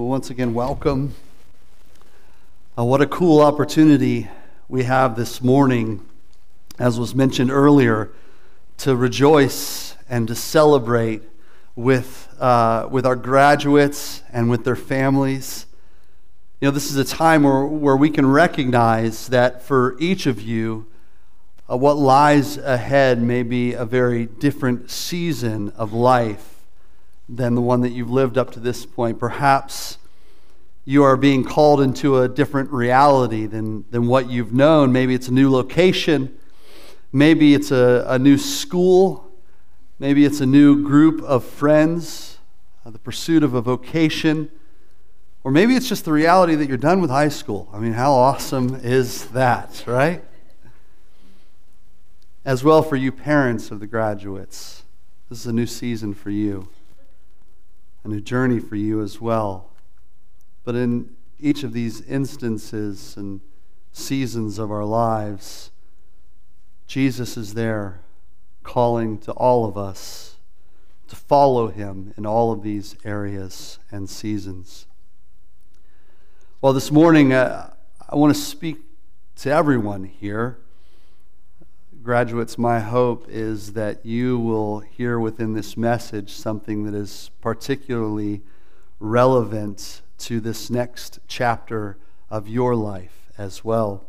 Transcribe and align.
Well, 0.00 0.08
once 0.08 0.30
again, 0.30 0.54
welcome. 0.54 1.14
Uh, 2.78 2.84
what 2.86 3.02
a 3.02 3.06
cool 3.06 3.42
opportunity 3.42 4.30
we 4.66 4.84
have 4.84 5.14
this 5.14 5.42
morning, 5.42 6.00
as 6.78 6.98
was 6.98 7.14
mentioned 7.14 7.50
earlier, 7.50 8.10
to 8.78 8.96
rejoice 8.96 9.98
and 10.08 10.26
to 10.28 10.34
celebrate 10.34 11.20
with, 11.76 12.34
uh, 12.40 12.88
with 12.90 13.04
our 13.04 13.14
graduates 13.14 14.22
and 14.32 14.48
with 14.48 14.64
their 14.64 14.74
families. 14.74 15.66
You 16.62 16.68
know, 16.68 16.72
this 16.72 16.90
is 16.90 16.96
a 16.96 17.04
time 17.04 17.42
where, 17.42 17.66
where 17.66 17.96
we 17.96 18.08
can 18.08 18.24
recognize 18.24 19.26
that 19.28 19.62
for 19.62 19.98
each 20.00 20.24
of 20.24 20.40
you, 20.40 20.86
uh, 21.70 21.76
what 21.76 21.98
lies 21.98 22.56
ahead 22.56 23.20
may 23.20 23.42
be 23.42 23.74
a 23.74 23.84
very 23.84 24.24
different 24.24 24.90
season 24.90 25.68
of 25.76 25.92
life 25.92 26.59
than 27.30 27.54
the 27.54 27.60
one 27.60 27.80
that 27.82 27.90
you've 27.90 28.10
lived 28.10 28.36
up 28.36 28.50
to 28.50 28.60
this 28.60 28.84
point. 28.84 29.18
Perhaps 29.18 29.98
you 30.84 31.04
are 31.04 31.16
being 31.16 31.44
called 31.44 31.80
into 31.80 32.18
a 32.18 32.28
different 32.28 32.70
reality 32.72 33.46
than, 33.46 33.84
than 33.90 34.08
what 34.08 34.28
you've 34.28 34.52
known. 34.52 34.90
Maybe 34.92 35.14
it's 35.14 35.28
a 35.28 35.32
new 35.32 35.50
location, 35.50 36.36
maybe 37.12 37.54
it's 37.54 37.70
a, 37.70 38.04
a 38.08 38.18
new 38.18 38.36
school, 38.36 39.30
maybe 40.00 40.24
it's 40.24 40.40
a 40.40 40.46
new 40.46 40.84
group 40.84 41.22
of 41.22 41.44
friends, 41.44 42.38
uh, 42.84 42.90
the 42.90 42.98
pursuit 42.98 43.44
of 43.44 43.54
a 43.54 43.60
vocation. 43.60 44.50
Or 45.44 45.52
maybe 45.52 45.76
it's 45.76 45.88
just 45.88 46.04
the 46.04 46.12
reality 46.12 46.54
that 46.56 46.68
you're 46.68 46.76
done 46.76 47.00
with 47.00 47.10
high 47.10 47.28
school. 47.28 47.68
I 47.72 47.78
mean, 47.78 47.92
how 47.92 48.12
awesome 48.12 48.74
is 48.82 49.26
that, 49.28 49.84
right? 49.86 50.22
As 52.44 52.64
well 52.64 52.82
for 52.82 52.96
you 52.96 53.12
parents 53.12 53.70
of 53.70 53.80
the 53.80 53.86
graduates. 53.86 54.82
This 55.28 55.38
is 55.38 55.46
a 55.46 55.52
new 55.52 55.66
season 55.66 56.12
for 56.12 56.30
you 56.30 56.68
and 58.04 58.12
a 58.12 58.20
journey 58.20 58.58
for 58.58 58.76
you 58.76 59.02
as 59.02 59.20
well. 59.20 59.70
But 60.64 60.74
in 60.74 61.10
each 61.38 61.62
of 61.62 61.72
these 61.72 62.00
instances 62.02 63.16
and 63.16 63.40
seasons 63.92 64.58
of 64.58 64.70
our 64.70 64.84
lives, 64.84 65.70
Jesus 66.86 67.36
is 67.36 67.54
there 67.54 68.00
calling 68.62 69.18
to 69.18 69.32
all 69.32 69.64
of 69.64 69.76
us 69.76 70.36
to 71.08 71.16
follow 71.16 71.68
him 71.68 72.14
in 72.16 72.24
all 72.24 72.52
of 72.52 72.62
these 72.62 72.96
areas 73.04 73.78
and 73.90 74.08
seasons. 74.08 74.86
Well, 76.60 76.72
this 76.72 76.90
morning, 76.90 77.32
uh, 77.32 77.74
I 78.08 78.16
want 78.16 78.34
to 78.34 78.40
speak 78.40 78.78
to 79.36 79.50
everyone 79.50 80.04
here 80.04 80.58
graduates, 82.02 82.56
my 82.56 82.80
hope 82.80 83.26
is 83.28 83.74
that 83.74 84.06
you 84.06 84.38
will 84.38 84.80
hear 84.80 85.20
within 85.20 85.52
this 85.52 85.76
message 85.76 86.32
something 86.32 86.84
that 86.84 86.94
is 86.94 87.30
particularly 87.40 88.40
relevant 88.98 90.00
to 90.18 90.40
this 90.40 90.70
next 90.70 91.18
chapter 91.28 91.98
of 92.30 92.48
your 92.48 92.74
life 92.74 93.30
as 93.36 93.64
well. 93.64 94.06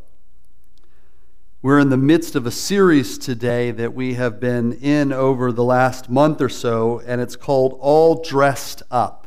We're 1.61 1.79
in 1.79 1.89
the 1.89 1.97
midst 1.97 2.35
of 2.35 2.45
a 2.45 2.51
series 2.51 3.17
today 3.17 3.71
that 3.71 3.93
we 3.93 4.13
have 4.13 4.39
been 4.39 4.73
in 4.73 5.11
over 5.11 5.51
the 5.51 5.63
last 5.63 6.09
month 6.09 6.41
or 6.41 6.49
so, 6.49 7.01
and 7.05 7.19
it's 7.19 7.35
called 7.35 7.77
All 7.79 8.23
Dressed 8.23 8.83
Up. 8.89 9.20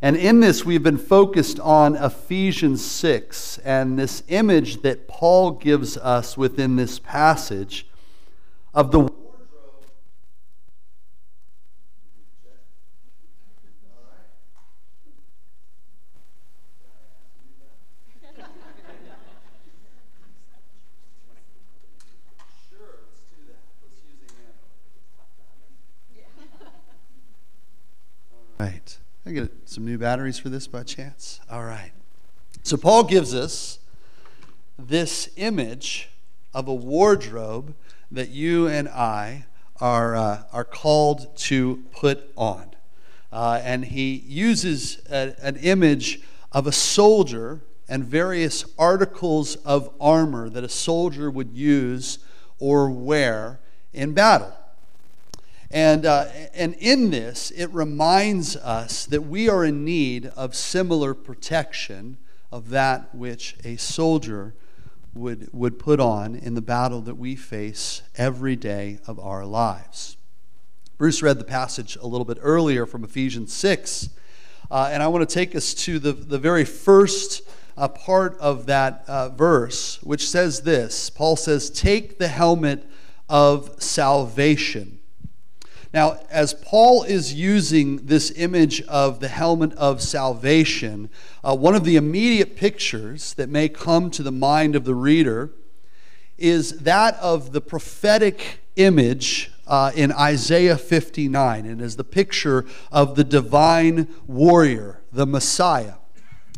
And 0.00 0.16
in 0.16 0.38
this, 0.38 0.64
we've 0.64 0.82
been 0.82 0.96
focused 0.96 1.58
on 1.58 1.96
Ephesians 1.96 2.84
6 2.84 3.58
and 3.58 3.98
this 3.98 4.22
image 4.28 4.82
that 4.82 5.08
Paul 5.08 5.52
gives 5.52 5.96
us 5.96 6.36
within 6.36 6.76
this 6.76 7.00
passage 7.00 7.86
of 8.74 8.92
the 8.92 9.08
Right. 28.58 28.98
I 29.24 29.30
get 29.30 29.67
some 29.78 29.86
new 29.86 29.96
batteries 29.96 30.40
for 30.40 30.48
this 30.48 30.66
by 30.66 30.82
chance. 30.82 31.38
All 31.48 31.62
right. 31.62 31.92
So 32.64 32.76
Paul 32.76 33.04
gives 33.04 33.32
us 33.32 33.78
this 34.76 35.30
image 35.36 36.08
of 36.52 36.66
a 36.66 36.74
wardrobe 36.74 37.76
that 38.10 38.30
you 38.30 38.66
and 38.66 38.88
I 38.88 39.46
are, 39.80 40.16
uh, 40.16 40.42
are 40.52 40.64
called 40.64 41.36
to 41.36 41.84
put 41.92 42.32
on. 42.36 42.74
Uh, 43.30 43.60
and 43.62 43.84
he 43.84 44.16
uses 44.26 45.00
a, 45.08 45.36
an 45.40 45.54
image 45.58 46.22
of 46.50 46.66
a 46.66 46.72
soldier 46.72 47.60
and 47.88 48.04
various 48.04 48.64
articles 48.80 49.54
of 49.64 49.94
armor 50.00 50.48
that 50.48 50.64
a 50.64 50.68
soldier 50.68 51.30
would 51.30 51.52
use 51.52 52.18
or 52.58 52.90
wear 52.90 53.60
in 53.92 54.12
battle. 54.12 54.52
And, 55.70 56.06
uh, 56.06 56.26
and 56.54 56.74
in 56.74 57.10
this, 57.10 57.50
it 57.50 57.66
reminds 57.72 58.56
us 58.56 59.04
that 59.06 59.22
we 59.22 59.48
are 59.48 59.64
in 59.64 59.84
need 59.84 60.26
of 60.26 60.54
similar 60.54 61.12
protection 61.12 62.16
of 62.50 62.70
that 62.70 63.14
which 63.14 63.56
a 63.64 63.76
soldier 63.76 64.54
would, 65.14 65.52
would 65.52 65.78
put 65.78 66.00
on 66.00 66.34
in 66.34 66.54
the 66.54 66.62
battle 66.62 67.02
that 67.02 67.16
we 67.16 67.36
face 67.36 68.02
every 68.16 68.56
day 68.56 68.98
of 69.06 69.18
our 69.18 69.44
lives. 69.44 70.16
Bruce 70.96 71.22
read 71.22 71.38
the 71.38 71.44
passage 71.44 71.96
a 72.00 72.06
little 72.06 72.24
bit 72.24 72.38
earlier 72.40 72.86
from 72.86 73.04
Ephesians 73.04 73.52
6, 73.52 74.08
uh, 74.70 74.90
and 74.90 75.02
I 75.02 75.08
want 75.08 75.28
to 75.28 75.32
take 75.32 75.54
us 75.54 75.74
to 75.74 75.98
the, 75.98 76.12
the 76.12 76.38
very 76.38 76.64
first 76.64 77.42
uh, 77.76 77.88
part 77.88 78.36
of 78.38 78.66
that 78.66 79.04
uh, 79.06 79.28
verse, 79.28 80.02
which 80.02 80.28
says 80.28 80.62
this 80.62 81.10
Paul 81.10 81.36
says, 81.36 81.70
Take 81.70 82.18
the 82.18 82.28
helmet 82.28 82.84
of 83.28 83.82
salvation 83.82 84.97
now, 85.92 86.20
as 86.30 86.52
Paul 86.52 87.02
is 87.02 87.32
using 87.32 88.06
this 88.06 88.30
image 88.36 88.82
of 88.82 89.20
the 89.20 89.28
helmet 89.28 89.72
of 89.74 90.02
salvation, 90.02 91.08
uh, 91.42 91.56
one 91.56 91.74
of 91.74 91.84
the 91.84 91.96
immediate 91.96 92.56
pictures 92.56 93.32
that 93.34 93.48
may 93.48 93.70
come 93.70 94.10
to 94.10 94.22
the 94.22 94.32
mind 94.32 94.76
of 94.76 94.84
the 94.84 94.94
reader 94.94 95.50
is 96.36 96.80
that 96.80 97.14
of 97.16 97.52
the 97.52 97.60
prophetic 97.62 98.60
image 98.76 99.50
uh, 99.66 99.90
in 99.94 100.12
Isaiah 100.12 100.76
59. 100.76 101.64
And 101.64 101.80
is 101.80 101.96
the 101.96 102.04
picture 102.04 102.66
of 102.92 103.16
the 103.16 103.24
divine 103.24 104.08
warrior, 104.26 105.00
the 105.10 105.26
Messiah. 105.26 105.94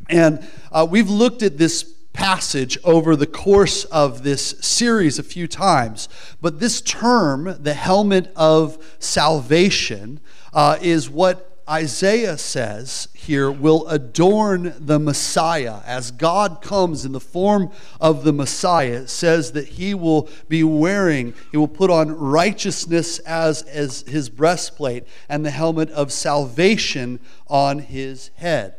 And 0.08 0.44
uh, 0.72 0.86
we've 0.90 1.08
looked 1.08 1.42
at 1.44 1.56
this 1.56 1.94
passage 2.12 2.76
over 2.84 3.16
the 3.16 3.26
course 3.26 3.84
of 3.84 4.22
this 4.22 4.56
series 4.60 5.18
a 5.18 5.22
few 5.22 5.46
times. 5.46 6.08
But 6.40 6.60
this 6.60 6.80
term, 6.80 7.56
the 7.60 7.74
helmet 7.74 8.32
of 8.36 8.96
salvation, 8.98 10.20
uh, 10.52 10.78
is 10.80 11.08
what 11.08 11.50
Isaiah 11.70 12.36
says 12.36 13.06
here 13.14 13.48
will 13.48 13.86
adorn 13.86 14.74
the 14.76 14.98
Messiah. 14.98 15.80
As 15.86 16.10
God 16.10 16.60
comes 16.62 17.04
in 17.04 17.12
the 17.12 17.20
form 17.20 17.70
of 18.00 18.24
the 18.24 18.32
Messiah, 18.32 19.02
it 19.02 19.08
says 19.08 19.52
that 19.52 19.68
he 19.68 19.94
will 19.94 20.28
be 20.48 20.64
wearing, 20.64 21.32
he 21.52 21.56
will 21.56 21.68
put 21.68 21.88
on 21.88 22.10
righteousness 22.10 23.20
as, 23.20 23.62
as 23.62 24.02
his 24.02 24.28
breastplate 24.28 25.04
and 25.28 25.46
the 25.46 25.52
helmet 25.52 25.90
of 25.90 26.10
salvation 26.10 27.20
on 27.46 27.78
his 27.78 28.32
head. 28.34 28.74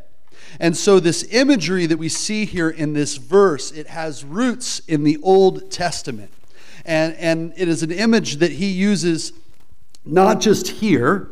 And 0.60 0.76
so, 0.76 1.00
this 1.00 1.24
imagery 1.30 1.86
that 1.86 1.98
we 1.98 2.08
see 2.08 2.44
here 2.44 2.70
in 2.70 2.92
this 2.92 3.16
verse, 3.16 3.72
it 3.72 3.88
has 3.88 4.24
roots 4.24 4.80
in 4.80 5.04
the 5.04 5.18
Old 5.22 5.70
Testament. 5.70 6.30
And, 6.84 7.14
and 7.14 7.52
it 7.56 7.68
is 7.68 7.82
an 7.82 7.92
image 7.92 8.36
that 8.36 8.52
he 8.52 8.70
uses 8.70 9.32
not 10.04 10.40
just 10.40 10.68
here, 10.68 11.30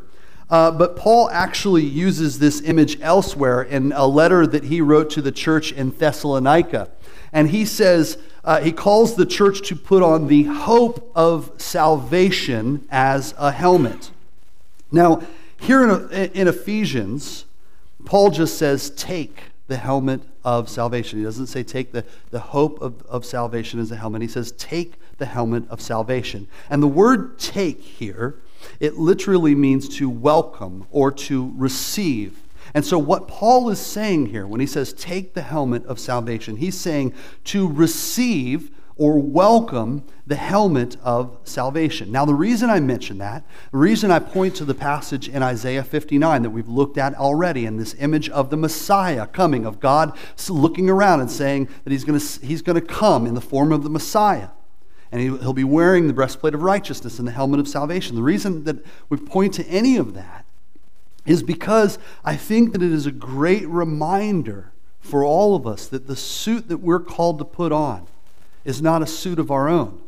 uh, 0.49 0.71
but 0.71 0.97
Paul 0.97 1.31
actually 1.31 1.85
uses 1.85 2.39
this 2.39 2.61
image 2.62 3.00
elsewhere 3.00 3.62
in 3.62 3.93
a 3.93 4.06
letter 4.06 4.47
that 4.47 4.65
he 4.65 4.81
wrote 4.81 5.11
to 5.11 5.23
the 5.23 5.33
church 5.33 5.73
in 5.73 5.91
Thessalonica. 5.91 6.91
And 7.33 7.50
he 7.50 7.65
says, 7.65 8.19
uh, 8.43 8.61
he 8.61 8.73
calls 8.73 9.15
the 9.15 9.27
church 9.27 9.67
to 9.69 9.77
put 9.77 10.03
on 10.03 10.27
the 10.27 10.45
hope 10.45 11.12
of 11.15 11.53
salvation 11.59 12.87
as 12.91 13.35
a 13.39 13.53
helmet. 13.53 14.11
Now, 14.91 15.23
here 15.56 15.89
in, 15.89 16.11
in 16.33 16.49
Ephesians, 16.49 17.45
Paul 18.05 18.31
just 18.31 18.58
says, 18.58 18.91
take 18.91 19.44
the 19.69 19.76
helmet 19.76 20.20
of 20.44 20.69
salvation. 20.69 21.19
He 21.19 21.25
doesn't 21.25 21.47
say 21.47 21.62
take 21.62 21.93
the, 21.93 22.05
the 22.31 22.41
hope 22.41 22.81
of, 22.81 23.02
of 23.02 23.25
salvation 23.25 23.79
as 23.79 23.91
a 23.93 23.97
helmet. 23.97 24.23
He 24.23 24.29
says, 24.29 24.52
take 24.52 24.94
the 25.19 25.26
helmet 25.26 25.69
of 25.70 25.81
salvation. 25.81 26.49
And 26.69 26.82
the 26.82 26.88
word 26.88 27.38
take 27.38 27.81
here, 27.81 28.37
it 28.81 28.97
literally 28.97 29.55
means 29.55 29.88
to 29.99 30.11
welcome 30.11 30.87
or 30.91 31.11
to 31.12 31.52
receive. 31.56 32.43
And 32.75 32.85
so, 32.85 32.99
what 32.99 33.26
Paul 33.26 33.70
is 33.70 33.81
saying 33.81 34.26
here 34.26 34.47
when 34.47 34.61
he 34.61 34.67
says, 34.67 34.93
take 34.93 35.35
the 35.35 35.43
helmet 35.43 35.85
of 35.87 35.99
salvation, 35.99 36.56
he's 36.56 36.79
saying 36.79 37.14
to 37.44 37.69
receive 37.69 38.70
or 39.00 39.19
welcome 39.19 40.05
the 40.26 40.37
helmet 40.37 40.94
of 41.02 41.35
salvation. 41.43 42.12
Now, 42.12 42.26
the 42.26 42.35
reason 42.35 42.69
I 42.69 42.81
mention 42.81 43.17
that, 43.17 43.43
the 43.73 43.79
reason 43.79 44.11
I 44.11 44.19
point 44.19 44.55
to 44.56 44.67
the 44.67 44.75
passage 44.75 45.26
in 45.26 45.43
Isaiah 45.43 45.82
59 45.82 46.43
that 46.43 46.50
we've 46.50 46.69
looked 46.69 46.99
at 46.99 47.14
already, 47.14 47.64
and 47.64 47.81
this 47.81 47.94
image 47.99 48.29
of 48.29 48.50
the 48.50 48.58
Messiah 48.58 49.26
coming, 49.26 49.64
of 49.64 49.81
God 49.81 50.14
looking 50.50 50.91
around 50.91 51.20
and 51.20 51.31
saying 51.31 51.70
that 51.82 51.91
he's 51.91 52.05
going 52.05 52.20
to, 52.20 52.47
he's 52.47 52.61
going 52.61 52.79
to 52.79 52.87
come 52.87 53.25
in 53.25 53.32
the 53.32 53.41
form 53.41 53.73
of 53.73 53.85
the 53.85 53.88
Messiah. 53.88 54.49
And 55.11 55.23
he'll 55.23 55.55
be 55.55 55.64
wearing 55.64 56.06
the 56.06 56.12
breastplate 56.12 56.52
of 56.52 56.61
righteousness 56.61 57.19
and 57.19 57.26
the 57.26 57.32
helmet 57.32 57.58
of 57.58 57.69
salvation. 57.69 58.17
The 58.17 58.23
reason 58.23 58.64
that 58.64 58.85
we 59.08 59.17
point 59.17 59.55
to 59.55 59.67
any 59.67 59.97
of 59.97 60.12
that 60.12 60.44
is 61.25 61.43
because 61.43 61.99
I 62.23 62.37
think 62.37 62.75
that 62.75 62.82
it 62.82 62.93
is 62.93 63.06
a 63.06 63.12
great 63.12 63.67
reminder 63.67 64.73
for 65.00 65.25
all 65.25 65.56
of 65.56 65.67
us 65.67 65.87
that 65.87 66.06
the 66.06 66.17
suit 66.17 66.69
that 66.69 66.79
we're 66.79 67.00
called 67.00 67.38
to 67.38 67.47
put 67.47 67.73
on 67.73 68.06
is 68.65 68.83
not 68.83 69.03
a 69.03 69.07
suit 69.07 69.39
of 69.39 69.51
our 69.51 69.69
own. 69.69 70.01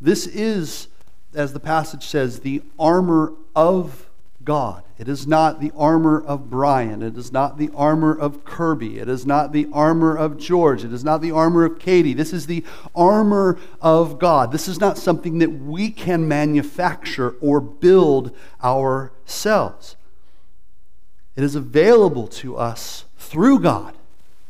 This 0.00 0.26
is, 0.26 0.88
as 1.34 1.52
the 1.52 1.60
passage 1.60 2.04
says, 2.06 2.40
the 2.40 2.62
armor 2.78 3.32
of 3.54 4.08
God. 4.44 4.82
It 4.98 5.08
is 5.08 5.26
not 5.26 5.60
the 5.60 5.72
armor 5.76 6.22
of 6.24 6.48
Brian. 6.48 7.02
It 7.02 7.18
is 7.18 7.30
not 7.30 7.58
the 7.58 7.70
armor 7.74 8.16
of 8.16 8.44
Kirby. 8.44 8.98
It 8.98 9.08
is 9.08 9.26
not 9.26 9.52
the 9.52 9.68
armor 9.72 10.16
of 10.16 10.38
George. 10.38 10.84
It 10.84 10.92
is 10.92 11.04
not 11.04 11.20
the 11.20 11.32
armor 11.32 11.64
of 11.64 11.78
Katie. 11.78 12.14
This 12.14 12.32
is 12.32 12.46
the 12.46 12.64
armor 12.94 13.58
of 13.82 14.18
God. 14.18 14.52
This 14.52 14.68
is 14.68 14.80
not 14.80 14.96
something 14.96 15.38
that 15.38 15.50
we 15.50 15.90
can 15.90 16.26
manufacture 16.26 17.34
or 17.42 17.60
build 17.60 18.34
ourselves. 18.64 19.96
It 21.34 21.44
is 21.44 21.54
available 21.54 22.26
to 22.28 22.56
us 22.56 23.04
through 23.18 23.60
God. 23.60 23.94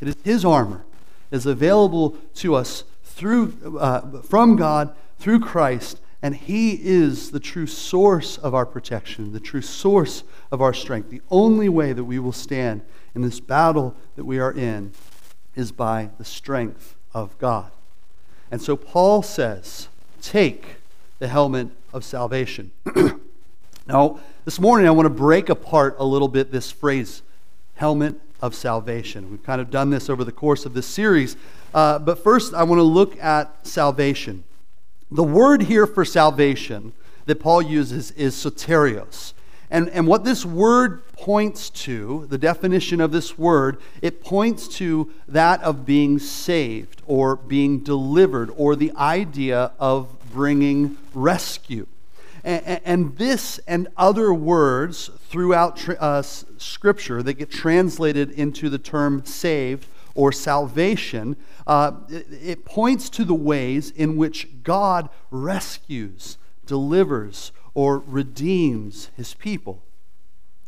It 0.01 0.09
is 0.09 0.17
His 0.23 0.45
armor. 0.45 0.85
It 1.33 1.37
is 1.37 1.47
available 1.47 2.11
to 2.37 2.55
us 2.55 2.85
through, 3.17 3.79
uh, 3.81 4.21
from 4.21 4.57
God 4.57 4.95
through 5.19 5.41
Christ, 5.41 6.01
and 6.23 6.37
He 6.37 6.75
is 6.75 7.31
the 7.31 7.41
true 7.41 7.67
source 7.67 8.37
of 8.37 8.55
our 8.55 8.67
protection, 8.67 9.33
the 9.33 9.41
true 9.41 9.63
source 9.63 10.23
of 10.53 10.61
our 10.61 10.75
strength. 10.75 11.09
The 11.09 11.23
only 11.31 11.69
way 11.69 11.95
that 11.95 12.05
we 12.05 12.19
will 12.19 12.33
stand 12.33 12.83
in 13.15 13.23
this 13.23 13.41
battle 13.41 13.97
that 14.17 14.25
we 14.25 14.39
are 14.39 14.53
in 14.53 14.93
is 15.55 15.73
by 15.73 16.11
the 16.19 16.25
strength 16.25 16.95
of 17.15 17.37
God. 17.39 17.71
And 18.51 18.61
so 18.61 18.77
Paul 18.77 19.23
says, 19.23 19.89
Take 20.21 20.77
the 21.19 21.29
helmet 21.29 21.69
of 21.95 22.05
salvation. 22.05 22.71
now, 23.87 24.21
this 24.45 24.61
morning 24.61 24.87
I 24.87 24.91
want 24.91 25.07
to 25.07 25.11
break 25.11 25.49
apart 25.49 25.97
a 25.99 26.05
little 26.05 26.29
bit 26.29 26.53
this 26.53 26.71
phrase, 26.71 27.23
helmet 27.77 28.21
of 28.43 28.55
salvation. 28.55 29.31
We've 29.31 29.43
kind 29.43 29.61
of 29.61 29.71
done 29.71 29.89
this 29.89 30.11
over 30.11 30.25
the 30.25 30.33
course 30.33 30.67
of 30.67 30.75
this 30.75 30.87
series. 30.87 31.37
Uh, 31.77 31.99
but 31.99 32.19
first, 32.25 32.55
I 32.55 32.63
want 32.63 32.79
to 32.79 32.85
look 32.85 33.23
at 33.23 33.67
salvation. 33.67 34.45
The 35.11 35.23
word 35.23 35.65
here 35.65 35.87
for 35.87 36.07
salvation 36.07 36.95
that 37.27 37.39
Paul 37.39 37.61
uses 37.61 38.13
is 38.13 38.35
soterios. 38.35 39.35
And, 39.71 39.91
and 39.91 40.07
what 40.07 40.25
this 40.25 40.47
word 40.47 41.07
points 41.13 41.69
to, 41.69 42.27
the 42.31 42.39
definition 42.39 43.03
of 43.03 43.13
this 43.13 43.37
word, 43.37 43.79
it 44.01 44.25
points 44.25 44.69
to 44.79 45.13
that 45.29 45.61
of 45.63 45.85
being 45.85 46.19
saved 46.19 47.03
or 47.07 47.37
being 47.37 47.81
delivered 47.81 48.51
or 48.57 48.75
the 48.75 48.93
idea 48.97 49.73
of 49.79 50.09
bringing 50.33 50.97
rescue. 51.13 51.87
And, 52.43 52.81
and 52.87 53.19
this 53.19 53.61
and 53.67 53.89
other 53.99 54.33
words 54.33 55.11
throughout 55.29 55.87
uh, 56.01 56.23
Scripture 56.23 57.23
that 57.23 57.35
get 57.35 57.51
translated 57.51 58.31
into 58.31 58.71
the 58.71 58.79
term 58.79 59.27
saved 59.27 59.89
or 60.17 60.33
salvation, 60.33 61.37
uh, 61.67 61.93
it, 62.09 62.27
it 62.31 62.65
points 62.65 63.11
to 63.11 63.25
the 63.25 63.35
ways 63.35 63.91
in 63.91 64.17
which 64.17 64.63
God 64.63 65.09
rescues, 65.31 66.39
delivers, 66.65 67.53
or 67.75 67.99
redeems 67.99 69.11
his 69.17 69.35
people. 69.35 69.83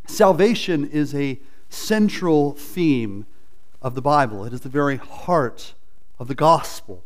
Salvation 0.07 0.89
is 0.89 1.15
a 1.15 1.39
central 1.69 2.53
theme 2.53 3.27
of 3.81 3.95
the 3.95 4.03
Bible. 4.03 4.45
It 4.45 4.53
is 4.53 4.63
the 4.63 4.69
very 4.69 4.97
heart 4.97 5.75
of 6.19 6.29
the 6.29 6.35
gospel, 6.35 7.05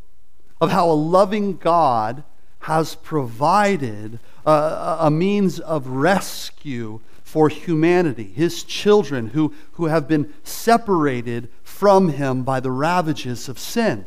of 0.60 0.70
how 0.70 0.90
a 0.90 0.92
loving 0.92 1.56
God 1.56 2.24
has 2.60 2.94
provided 2.94 4.20
a, 4.46 4.96
a 5.00 5.10
means 5.10 5.58
of 5.60 5.86
rescue 5.88 7.00
for 7.32 7.48
humanity, 7.48 8.24
his 8.24 8.62
children 8.62 9.28
who, 9.28 9.54
who 9.72 9.86
have 9.86 10.06
been 10.06 10.30
separated 10.44 11.48
from 11.62 12.10
him 12.10 12.42
by 12.42 12.60
the 12.60 12.70
ravages 12.70 13.48
of 13.48 13.58
sin. 13.58 14.04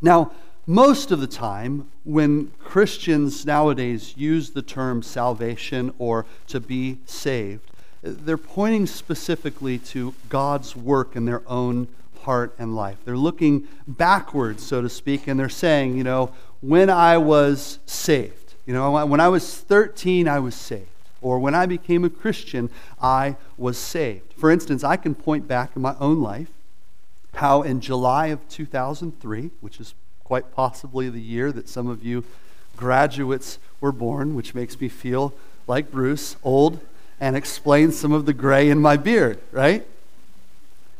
Now, 0.00 0.32
most 0.66 1.10
of 1.10 1.20
the 1.20 1.26
time, 1.26 1.90
when 2.04 2.52
Christians 2.58 3.44
nowadays 3.44 4.14
use 4.16 4.48
the 4.48 4.62
term 4.62 5.02
salvation 5.02 5.92
or 5.98 6.24
to 6.46 6.58
be 6.58 6.96
saved, 7.04 7.70
they're 8.02 8.38
pointing 8.38 8.86
specifically 8.86 9.76
to 9.78 10.14
God's 10.30 10.74
work 10.74 11.14
in 11.16 11.26
their 11.26 11.42
own 11.46 11.86
heart 12.22 12.54
and 12.58 12.74
life. 12.74 12.96
They're 13.04 13.14
looking 13.14 13.68
backwards, 13.86 14.64
so 14.64 14.80
to 14.80 14.88
speak, 14.88 15.26
and 15.26 15.38
they're 15.38 15.50
saying, 15.50 15.98
you 15.98 16.04
know, 16.04 16.32
when 16.62 16.88
I 16.88 17.18
was 17.18 17.78
saved, 17.84 18.54
you 18.64 18.72
know, 18.72 19.04
when 19.04 19.20
I 19.20 19.28
was 19.28 19.54
13, 19.54 20.28
I 20.28 20.38
was 20.38 20.54
saved 20.54 20.86
or 21.22 21.38
when 21.38 21.54
I 21.54 21.66
became 21.66 22.04
a 22.04 22.10
Christian, 22.10 22.70
I 23.00 23.36
was 23.56 23.78
saved. 23.78 24.32
For 24.34 24.50
instance, 24.50 24.84
I 24.84 24.96
can 24.96 25.14
point 25.14 25.46
back 25.46 25.76
in 25.76 25.82
my 25.82 25.94
own 26.00 26.20
life 26.20 26.48
how 27.34 27.62
in 27.62 27.80
July 27.80 28.28
of 28.28 28.48
2003, 28.48 29.50
which 29.60 29.80
is 29.80 29.94
quite 30.24 30.52
possibly 30.54 31.08
the 31.08 31.20
year 31.20 31.52
that 31.52 31.68
some 31.68 31.88
of 31.88 32.04
you 32.04 32.24
graduates 32.76 33.58
were 33.80 33.92
born, 33.92 34.34
which 34.34 34.54
makes 34.54 34.80
me 34.80 34.88
feel 34.88 35.34
like 35.66 35.90
Bruce, 35.90 36.36
old, 36.42 36.80
and 37.20 37.36
explains 37.36 37.98
some 37.98 38.12
of 38.12 38.26
the 38.26 38.32
gray 38.32 38.70
in 38.70 38.80
my 38.80 38.96
beard, 38.96 39.38
right? 39.52 39.86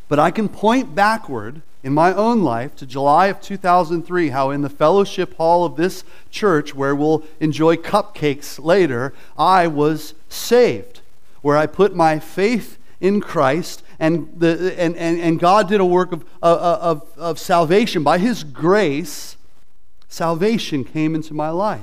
But 0.08 0.18
I 0.18 0.30
can 0.30 0.48
point 0.48 0.94
backward 0.94 1.62
in 1.82 1.94
my 1.94 2.12
own 2.12 2.42
life 2.42 2.76
to 2.76 2.86
July 2.86 3.26
of 3.26 3.40
2003, 3.40 4.28
how 4.28 4.50
in 4.50 4.62
the 4.62 4.68
fellowship 4.68 5.34
hall 5.36 5.64
of 5.64 5.76
this 5.76 6.04
church, 6.30 6.74
where 6.74 6.94
we'll 6.94 7.24
enjoy 7.40 7.76
cupcakes 7.76 8.62
later, 8.62 9.14
I 9.38 9.66
was 9.66 10.14
saved, 10.28 11.00
where 11.42 11.56
I 11.56 11.66
put 11.66 11.94
my 11.94 12.18
faith 12.18 12.78
in 13.00 13.20
Christ, 13.20 13.82
and, 13.98 14.28
the, 14.36 14.74
and, 14.78 14.94
and, 14.96 15.18
and 15.20 15.38
God 15.38 15.68
did 15.68 15.80
a 15.80 15.84
work 15.84 16.12
of, 16.12 16.24
uh, 16.42 16.46
uh, 16.46 16.78
of, 16.82 17.18
of 17.18 17.38
salvation. 17.38 18.02
By 18.02 18.18
His 18.18 18.44
grace, 18.44 19.36
salvation 20.08 20.84
came 20.84 21.14
into 21.14 21.32
my 21.32 21.48
life. 21.48 21.80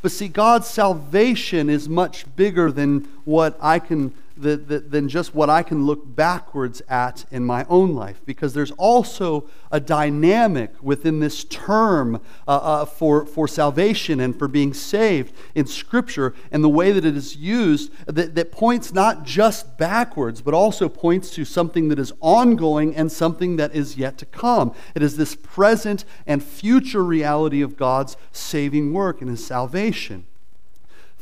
But 0.00 0.12
see, 0.12 0.28
God's 0.28 0.68
salvation 0.68 1.68
is 1.68 1.88
much 1.88 2.24
bigger 2.36 2.70
than 2.70 3.08
what 3.24 3.58
I 3.60 3.78
can 3.78 4.14
than 4.40 5.08
just 5.08 5.34
what 5.34 5.50
I 5.50 5.62
can 5.62 5.84
look 5.84 6.14
backwards 6.14 6.82
at 6.88 7.24
in 7.30 7.44
my 7.44 7.64
own 7.68 7.94
life. 7.94 8.20
Because 8.24 8.54
there's 8.54 8.70
also 8.72 9.48
a 9.70 9.80
dynamic 9.80 10.72
within 10.80 11.20
this 11.20 11.44
term 11.44 12.16
uh, 12.46 12.50
uh, 12.50 12.84
for, 12.84 13.26
for 13.26 13.48
salvation 13.48 14.20
and 14.20 14.38
for 14.38 14.48
being 14.48 14.72
saved 14.72 15.34
in 15.54 15.66
Scripture 15.66 16.34
and 16.50 16.62
the 16.62 16.68
way 16.68 16.92
that 16.92 17.04
it 17.04 17.16
is 17.16 17.36
used 17.36 17.92
that, 18.06 18.34
that 18.34 18.52
points 18.52 18.92
not 18.92 19.24
just 19.24 19.76
backwards, 19.76 20.40
but 20.40 20.54
also 20.54 20.88
points 20.88 21.30
to 21.30 21.44
something 21.44 21.88
that 21.88 21.98
is 21.98 22.12
ongoing 22.20 22.94
and 22.94 23.10
something 23.10 23.56
that 23.56 23.74
is 23.74 23.96
yet 23.96 24.18
to 24.18 24.26
come. 24.26 24.74
It 24.94 25.02
is 25.02 25.16
this 25.16 25.34
present 25.34 26.04
and 26.26 26.42
future 26.42 27.04
reality 27.04 27.62
of 27.62 27.76
God's 27.76 28.16
saving 28.32 28.92
work 28.92 29.20
and 29.20 29.30
His 29.30 29.44
salvation. 29.44 30.26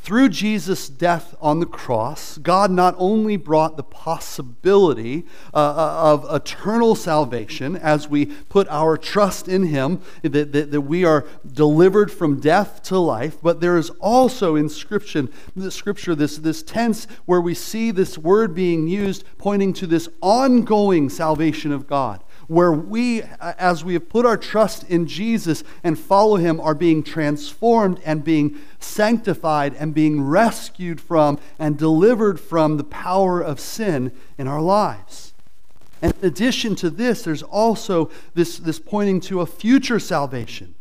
Through 0.07 0.29
Jesus' 0.29 0.87
death 0.87 1.35
on 1.41 1.59
the 1.59 1.65
cross, 1.65 2.37
God 2.37 2.71
not 2.71 2.95
only 2.97 3.35
brought 3.35 3.75
the 3.75 3.83
possibility 3.83 5.25
uh, 5.53 5.57
uh, 5.57 6.13
of 6.13 6.33
eternal 6.33 6.95
salvation 6.95 7.75
as 7.75 8.07
we 8.07 8.27
put 8.27 8.69
our 8.69 8.95
trust 8.95 9.49
in 9.49 9.63
Him, 9.63 9.99
that, 10.21 10.53
that, 10.53 10.71
that, 10.71 10.79
we 10.79 11.03
are 11.03 11.25
delivered 11.45 12.09
from 12.09 12.39
death 12.39 12.81
to 12.83 12.97
life, 12.97 13.35
but 13.43 13.59
there 13.59 13.75
is 13.75 13.89
also 13.99 14.55
in 14.55 14.69
Scripture, 14.69 15.27
scripture 15.69 16.15
this, 16.15 16.37
this 16.37 16.63
tense 16.63 17.05
where 17.25 17.41
we 17.41 17.53
see 17.53 17.91
this 17.91 18.17
word 18.17 18.55
being 18.55 18.87
used 18.87 19.25
pointing 19.37 19.73
to 19.73 19.85
this 19.85 20.07
ongoing 20.21 21.09
salvation 21.09 21.73
of 21.73 21.85
God 21.85 22.23
where 22.47 22.71
we, 22.71 23.21
as 23.39 23.83
we 23.83 23.93
have 23.93 24.09
put 24.09 24.25
our 24.25 24.37
trust 24.37 24.83
in 24.89 25.05
Jesus 25.05 25.63
and 25.83 25.99
follow 25.99 26.37
him, 26.37 26.59
are 26.59 26.75
being 26.75 27.03
transformed 27.03 27.99
and 28.05 28.23
being 28.23 28.57
sanctified 28.79 29.75
and 29.75 29.93
being 29.93 30.21
rescued 30.21 31.01
from 31.01 31.39
and 31.59 31.77
delivered 31.77 32.39
from 32.39 32.77
the 32.77 32.83
power 32.83 33.41
of 33.41 33.59
sin 33.59 34.11
in 34.37 34.47
our 34.47 34.61
lives. 34.61 35.33
And 36.01 36.13
in 36.21 36.27
addition 36.27 36.75
to 36.77 36.89
this, 36.89 37.23
there's 37.23 37.43
also 37.43 38.09
this, 38.33 38.57
this 38.57 38.79
pointing 38.79 39.19
to 39.21 39.41
a 39.41 39.45
future 39.45 39.99
salvation. 39.99 40.75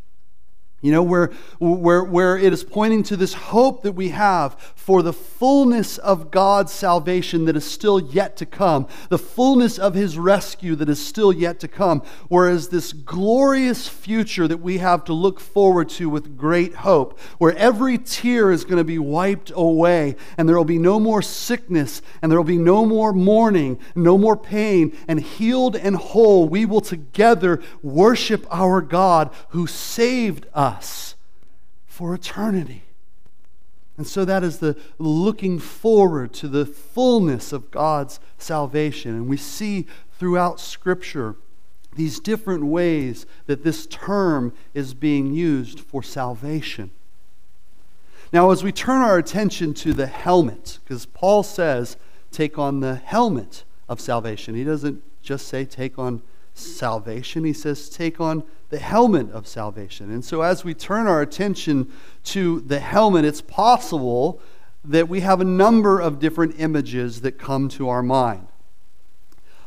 You 0.86 0.92
know, 0.92 1.02
where, 1.02 1.32
where, 1.58 2.04
where 2.04 2.38
it 2.38 2.52
is 2.52 2.62
pointing 2.62 3.02
to 3.04 3.16
this 3.16 3.34
hope 3.34 3.82
that 3.82 3.94
we 3.94 4.10
have 4.10 4.54
for 4.76 5.02
the 5.02 5.12
fullness 5.12 5.98
of 5.98 6.30
God's 6.30 6.70
salvation 6.70 7.44
that 7.46 7.56
is 7.56 7.68
still 7.68 7.98
yet 7.98 8.36
to 8.36 8.46
come, 8.46 8.86
the 9.08 9.18
fullness 9.18 9.80
of 9.80 9.94
His 9.94 10.16
rescue 10.16 10.76
that 10.76 10.88
is 10.88 11.04
still 11.04 11.32
yet 11.32 11.58
to 11.58 11.66
come, 11.66 12.04
whereas 12.28 12.68
this 12.68 12.92
glorious 12.92 13.88
future 13.88 14.46
that 14.46 14.58
we 14.58 14.78
have 14.78 15.02
to 15.06 15.12
look 15.12 15.40
forward 15.40 15.88
to 15.88 16.08
with 16.08 16.38
great 16.38 16.76
hope, 16.76 17.18
where 17.38 17.56
every 17.56 17.98
tear 17.98 18.52
is 18.52 18.62
going 18.64 18.78
to 18.78 18.84
be 18.84 19.00
wiped 19.00 19.50
away, 19.56 20.14
and 20.38 20.48
there 20.48 20.56
will 20.56 20.64
be 20.64 20.78
no 20.78 21.00
more 21.00 21.20
sickness, 21.20 22.00
and 22.22 22.30
there 22.30 22.38
will 22.38 22.44
be 22.44 22.58
no 22.58 22.86
more 22.86 23.12
mourning, 23.12 23.80
no 23.96 24.16
more 24.16 24.36
pain, 24.36 24.96
and 25.08 25.18
healed 25.18 25.74
and 25.74 25.96
whole, 25.96 26.48
we 26.48 26.64
will 26.64 26.80
together 26.80 27.60
worship 27.82 28.46
our 28.52 28.80
God 28.80 29.34
who 29.48 29.66
saved 29.66 30.46
us 30.54 30.75
us 30.76 31.14
for 31.86 32.14
eternity. 32.14 32.82
And 33.96 34.06
so 34.06 34.24
that 34.24 34.44
is 34.44 34.58
the 34.58 34.76
looking 34.98 35.58
forward 35.58 36.34
to 36.34 36.48
the 36.48 36.66
fullness 36.66 37.52
of 37.52 37.70
God's 37.70 38.20
salvation. 38.36 39.12
And 39.12 39.28
we 39.28 39.38
see 39.38 39.86
throughout 40.18 40.60
Scripture 40.60 41.36
these 41.94 42.20
different 42.20 42.64
ways 42.64 43.24
that 43.46 43.64
this 43.64 43.86
term 43.86 44.52
is 44.74 44.92
being 44.92 45.32
used 45.32 45.80
for 45.80 46.02
salvation. 46.02 46.90
Now, 48.32 48.50
as 48.50 48.62
we 48.62 48.72
turn 48.72 49.00
our 49.00 49.16
attention 49.16 49.72
to 49.74 49.94
the 49.94 50.06
helmet, 50.06 50.78
because 50.84 51.06
Paul 51.06 51.42
says, 51.42 51.96
take 52.30 52.58
on 52.58 52.80
the 52.80 52.96
helmet 52.96 53.64
of 53.88 54.00
salvation. 54.00 54.54
He 54.54 54.64
doesn't 54.64 55.02
just 55.22 55.48
say 55.48 55.64
take 55.64 55.98
on 55.98 56.22
salvation, 56.58 57.44
he 57.44 57.52
says 57.52 57.88
take 57.88 58.20
on 58.20 58.42
the 58.70 58.78
helmet 58.78 59.30
of 59.30 59.46
salvation. 59.46 60.10
And 60.10 60.24
so, 60.24 60.42
as 60.42 60.64
we 60.64 60.74
turn 60.74 61.06
our 61.06 61.22
attention 61.22 61.92
to 62.24 62.60
the 62.60 62.80
helmet, 62.80 63.24
it's 63.24 63.40
possible 63.40 64.40
that 64.84 65.08
we 65.08 65.20
have 65.20 65.40
a 65.40 65.44
number 65.44 66.00
of 66.00 66.18
different 66.18 66.58
images 66.58 67.20
that 67.20 67.38
come 67.38 67.68
to 67.68 67.88
our 67.88 68.02
mind. 68.02 68.46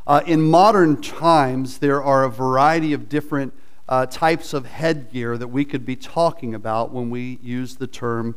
Uh, 0.07 0.21
in 0.25 0.41
modern 0.41 1.01
times, 1.01 1.79
there 1.79 2.01
are 2.01 2.23
a 2.23 2.29
variety 2.29 2.93
of 2.93 3.07
different 3.09 3.53
uh, 3.87 4.05
types 4.05 4.53
of 4.53 4.65
headgear 4.65 5.37
that 5.37 5.47
we 5.47 5.65
could 5.65 5.85
be 5.85 5.95
talking 5.95 6.53
about 6.53 6.91
when 6.91 7.09
we 7.09 7.39
use 7.41 7.75
the 7.75 7.87
term 7.87 8.35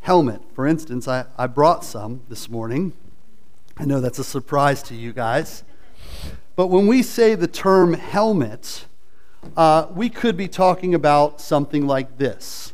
helmet. 0.00 0.42
For 0.54 0.66
instance, 0.66 1.06
I, 1.06 1.26
I 1.38 1.46
brought 1.46 1.84
some 1.84 2.22
this 2.28 2.48
morning. 2.48 2.92
I 3.76 3.84
know 3.84 4.00
that's 4.00 4.18
a 4.18 4.24
surprise 4.24 4.82
to 4.84 4.94
you 4.94 5.12
guys. 5.12 5.64
But 6.62 6.68
when 6.68 6.86
we 6.86 7.02
say 7.02 7.34
the 7.34 7.48
term 7.48 7.94
helmet, 7.94 8.86
uh, 9.56 9.88
we 9.92 10.08
could 10.08 10.36
be 10.36 10.46
talking 10.46 10.94
about 10.94 11.40
something 11.40 11.88
like 11.88 12.18
this. 12.18 12.72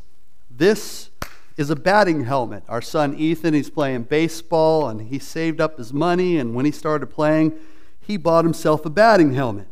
This 0.50 1.08
is 1.56 1.70
a 1.70 1.74
batting 1.74 2.24
helmet. 2.24 2.64
Our 2.68 2.82
son 2.82 3.16
Ethan, 3.16 3.54
he's 3.54 3.70
playing 3.70 4.02
baseball 4.02 4.90
and 4.90 5.00
he 5.00 5.18
saved 5.18 5.58
up 5.58 5.78
his 5.78 5.94
money, 5.94 6.36
and 6.36 6.54
when 6.54 6.66
he 6.66 6.70
started 6.70 7.06
playing, 7.06 7.54
he 7.98 8.18
bought 8.18 8.44
himself 8.44 8.84
a 8.84 8.90
batting 8.90 9.32
helmet. 9.32 9.68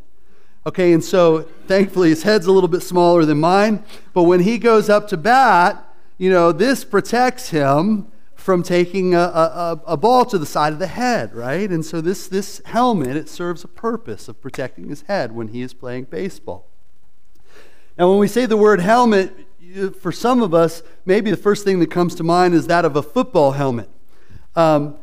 Okay, 0.65 0.95
and 0.95 1.05
so 1.05 1.43
thankfully 1.67 2.09
his 2.09 2.23
head's 2.23 2.47
a 2.47 2.53
little 2.53 2.71
bit 2.71 2.83
smaller 2.83 3.27
than 3.27 3.39
mine, 3.39 3.85
but 4.15 4.23
when 4.23 4.41
he 4.41 4.57
goes 4.57 4.89
up 4.89 5.09
to 5.09 5.19
bat, 5.19 5.95
you 6.17 6.31
know, 6.31 6.53
this 6.53 6.87
protects 6.87 7.51
him 7.51 8.11
from 8.47 8.63
taking 8.63 9.13
a, 9.13 9.19
a, 9.19 9.81
a, 9.89 9.97
ball 9.97 10.25
to 10.25 10.39
the 10.39 10.47
side 10.47 10.73
of 10.73 10.79
the 10.79 10.87
head, 10.87 11.35
right? 11.35 11.69
And 11.69 11.85
so 11.85 12.01
this, 12.01 12.29
this 12.29 12.63
helmet, 12.65 13.17
it 13.17 13.29
serves 13.29 13.65
a 13.65 13.69
purpose 13.69 14.29
of 14.29 14.41
protecting 14.41 14.89
his 14.89 15.03
head 15.03 15.33
when 15.33 15.49
he 15.49 15.63
is 15.63 15.75
playing 15.75 16.05
baseball. 16.05 16.69
Now, 17.99 18.09
when 18.09 18.19
we 18.19 18.29
say 18.29 18.47
the 18.47 18.57
word 18.57 18.81
helmet, 18.81 19.35
for 19.99 20.13
some 20.13 20.45
of 20.45 20.55
us, 20.55 20.85
maybe 21.05 21.33
the 21.33 21.37
first 21.37 21.65
thing 21.65 21.81
that 21.81 21.91
comes 21.91 22.15
to 22.15 22.23
mind 22.23 22.55
is 22.55 22.69
that 22.69 22.85
of 22.85 22.95
a 22.95 23.03
football 23.03 23.51
helmet. 23.51 23.91
Um, 24.55 24.97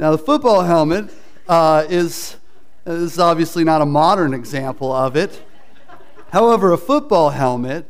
now, 0.00 0.10
the 0.10 0.18
football 0.18 0.62
helmet 0.62 1.14
uh, 1.46 1.86
is, 1.88 2.34
is 2.86 3.20
obviously 3.20 3.62
not 3.62 3.80
a 3.82 3.86
modern 3.86 4.34
example 4.34 4.90
of 4.90 5.14
it. 5.14 5.44
However, 6.32 6.72
a 6.72 6.76
football 6.76 7.30
helmet, 7.30 7.88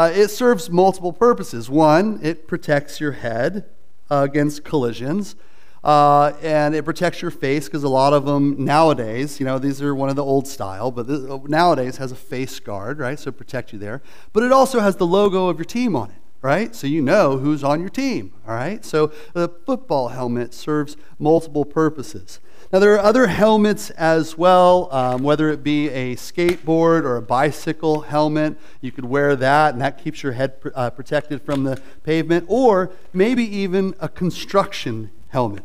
uh, 0.00 0.10
it 0.14 0.28
serves 0.28 0.70
multiple 0.70 1.12
purposes. 1.12 1.68
One, 1.68 2.20
it 2.22 2.48
protects 2.48 3.00
your 3.00 3.12
head 3.12 3.66
uh, 4.10 4.22
against 4.22 4.64
collisions. 4.64 5.36
Uh, 5.84 6.32
and 6.40 6.74
it 6.74 6.86
protects 6.86 7.20
your 7.20 7.30
face 7.30 7.66
because 7.66 7.84
a 7.84 7.88
lot 7.88 8.14
of 8.14 8.24
them 8.24 8.64
nowadays, 8.64 9.38
you 9.38 9.44
know, 9.44 9.58
these 9.58 9.82
are 9.82 9.94
one 9.94 10.08
of 10.08 10.16
the 10.16 10.24
old 10.24 10.48
style, 10.48 10.90
but 10.90 11.06
this, 11.06 11.20
nowadays 11.48 11.98
has 11.98 12.12
a 12.12 12.16
face 12.16 12.58
guard, 12.60 12.98
right? 12.98 13.18
So 13.18 13.30
protect 13.30 13.74
you 13.74 13.78
there. 13.78 14.00
But 14.32 14.42
it 14.42 14.52
also 14.52 14.80
has 14.80 14.96
the 14.96 15.06
logo 15.06 15.48
of 15.48 15.58
your 15.58 15.66
team 15.66 15.94
on 15.94 16.08
it, 16.08 16.22
right? 16.40 16.74
So 16.74 16.86
you 16.86 17.02
know 17.02 17.36
who's 17.36 17.62
on 17.62 17.80
your 17.80 17.90
team, 17.90 18.32
all 18.48 18.54
right? 18.54 18.82
So 18.82 19.12
the 19.34 19.50
football 19.66 20.08
helmet 20.08 20.54
serves 20.54 20.96
multiple 21.18 21.66
purposes. 21.66 22.40
Now, 22.72 22.78
there 22.78 22.94
are 22.94 23.00
other 23.00 23.26
helmets 23.26 23.90
as 23.90 24.38
well, 24.38 24.88
um, 24.92 25.24
whether 25.24 25.48
it 25.50 25.64
be 25.64 25.88
a 25.88 26.14
skateboard 26.14 27.02
or 27.02 27.16
a 27.16 27.22
bicycle 27.22 28.02
helmet. 28.02 28.56
You 28.80 28.92
could 28.92 29.06
wear 29.06 29.34
that, 29.34 29.72
and 29.72 29.82
that 29.82 30.02
keeps 30.02 30.22
your 30.22 30.32
head 30.32 30.60
pr- 30.60 30.68
uh, 30.76 30.90
protected 30.90 31.42
from 31.42 31.64
the 31.64 31.82
pavement, 32.04 32.44
or 32.46 32.92
maybe 33.12 33.44
even 33.44 33.94
a 33.98 34.08
construction 34.08 35.10
helmet 35.30 35.64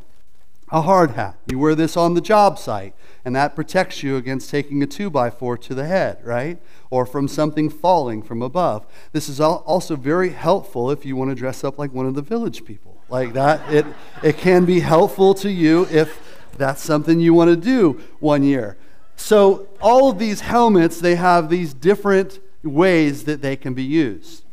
a 0.72 0.82
hard 0.82 1.12
hat. 1.12 1.38
You 1.48 1.60
wear 1.60 1.76
this 1.76 1.96
on 1.96 2.16
the 2.16 2.22
job 2.22 2.58
site, 2.58 2.96
and 3.24 3.36
that 3.36 3.56
protects 3.56 4.02
you 4.04 4.18
against 4.18 4.50
taking 4.50 4.82
a 4.82 4.88
2 4.88 5.10
by 5.10 5.30
4 5.30 5.58
to 5.60 5.76
the 5.76 5.86
head, 5.86 6.18
right? 6.24 6.58
Or 6.90 7.06
from 7.06 7.28
something 7.28 7.70
falling 7.70 8.24
from 8.24 8.42
above. 8.42 8.86
This 9.12 9.30
is 9.30 9.40
also 9.40 9.96
very 9.96 10.30
helpful 10.30 10.90
if 10.90 11.06
you 11.06 11.16
want 11.16 11.32
to 11.32 11.36
dress 11.36 11.64
up 11.64 11.78
like 11.78 11.94
one 11.94 12.08
of 12.08 12.16
the 12.16 12.22
village 12.22 12.66
people. 12.66 12.98
Like 13.10 13.34
that, 13.34 13.72
it, 13.72 13.86
it 14.24 14.38
can 14.38 14.66
be 14.66 14.80
helpful 14.80 15.36
to 15.36 15.50
you 15.50 15.88
if 15.92 16.20
that's 16.58 16.82
something 16.82 17.20
you 17.20 17.34
want 17.34 17.50
to 17.50 17.56
do 17.56 18.02
one 18.20 18.44
year. 18.44 18.78
So, 19.16 19.68
all 19.82 20.10
of 20.10 20.20
these 20.20 20.42
helmets, 20.42 21.00
they 21.00 21.16
have 21.16 21.50
these 21.50 21.74
different 21.74 22.40
ways 22.64 23.24
that 23.26 23.42
they 23.42 23.56
can 23.56 23.74
be 23.74 23.84
used. 23.84 24.44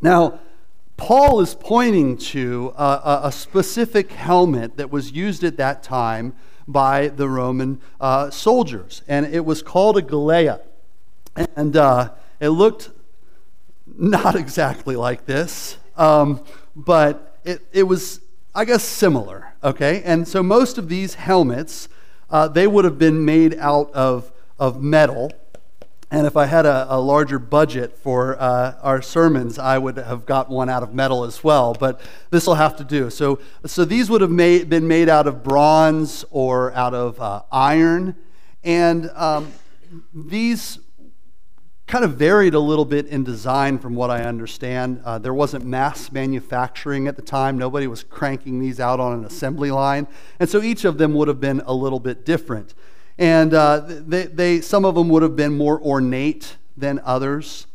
Now, 0.00 0.38
Paul 0.96 1.40
is 1.40 1.54
pointing 1.54 2.16
to 2.18 2.72
a, 2.76 3.20
a, 3.24 3.32
specific 3.32 4.10
helmet 4.12 4.76
that 4.76 4.90
was 4.90 5.12
used 5.12 5.44
at 5.44 5.56
that 5.56 5.82
time 5.82 6.34
by 6.66 7.08
the 7.08 7.28
Roman 7.28 7.80
uh, 8.00 8.30
soldiers, 8.30 9.02
and 9.08 9.26
it 9.26 9.44
was 9.44 9.62
called 9.62 9.96
a 9.96 10.02
galea. 10.02 10.60
And 11.54 11.76
uh, 11.76 12.10
it 12.40 12.48
looked 12.48 12.90
not 13.96 14.34
exactly 14.36 14.96
like 14.96 15.24
this, 15.24 15.76
um, 15.96 16.44
but 16.74 17.38
it, 17.44 17.64
it 17.72 17.84
was, 17.84 18.20
I 18.54 18.64
guess, 18.64 18.82
similar. 18.82 19.47
Okay, 19.62 20.02
and 20.04 20.26
so 20.26 20.42
most 20.42 20.78
of 20.78 20.88
these 20.88 21.14
helmets, 21.14 21.88
uh, 22.30 22.48
they 22.48 22.66
would 22.66 22.84
have 22.84 22.98
been 22.98 23.24
made 23.24 23.56
out 23.58 23.90
of, 23.92 24.30
of 24.58 24.82
metal 24.82 25.32
and 26.10 26.26
if 26.26 26.38
I 26.38 26.46
had 26.46 26.64
a, 26.64 26.86
a 26.88 26.98
larger 26.98 27.38
budget 27.38 27.98
for 27.98 28.40
uh, 28.40 28.76
our 28.80 29.02
sermons, 29.02 29.58
I 29.58 29.76
would 29.76 29.98
have 29.98 30.24
got 30.24 30.48
one 30.48 30.70
out 30.70 30.82
of 30.82 30.94
metal 30.94 31.24
as 31.24 31.44
well. 31.44 31.74
But 31.74 32.00
this 32.30 32.46
will 32.46 32.54
have 32.54 32.76
to 32.78 32.84
do. 32.84 33.10
So, 33.10 33.40
so 33.66 33.84
these 33.84 34.08
would 34.08 34.22
have 34.22 34.30
made, 34.30 34.70
been 34.70 34.88
made 34.88 35.10
out 35.10 35.26
of 35.26 35.42
bronze 35.42 36.24
or 36.30 36.72
out 36.72 36.94
of 36.94 37.20
uh, 37.20 37.42
iron. 37.52 38.16
And 38.64 39.10
um, 39.14 39.52
these 40.14 40.78
kind 41.88 42.04
of 42.04 42.16
varied 42.16 42.52
a 42.52 42.60
little 42.60 42.84
bit 42.84 43.06
in 43.06 43.24
design 43.24 43.78
from 43.78 43.94
what 43.94 44.10
I 44.10 44.22
understand. 44.22 45.00
Uh, 45.04 45.18
there 45.18 45.32
wasn't 45.32 45.64
mass 45.64 46.12
manufacturing 46.12 47.08
at 47.08 47.16
the 47.16 47.22
time, 47.22 47.56
nobody 47.56 47.86
was 47.86 48.04
cranking 48.04 48.60
these 48.60 48.78
out 48.78 49.00
on 49.00 49.14
an 49.14 49.24
assembly 49.24 49.70
line. 49.70 50.06
And 50.38 50.48
so 50.48 50.62
each 50.62 50.84
of 50.84 50.98
them 50.98 51.14
would 51.14 51.28
have 51.28 51.40
been 51.40 51.62
a 51.64 51.72
little 51.72 51.98
bit 51.98 52.26
different. 52.26 52.74
And 53.16 53.54
uh, 53.54 53.82
they, 53.88 54.26
they, 54.26 54.60
some 54.60 54.84
of 54.84 54.94
them 54.94 55.08
would 55.08 55.22
have 55.22 55.34
been 55.34 55.56
more 55.56 55.80
ornate 55.82 56.56
than 56.76 57.00
others. 57.04 57.66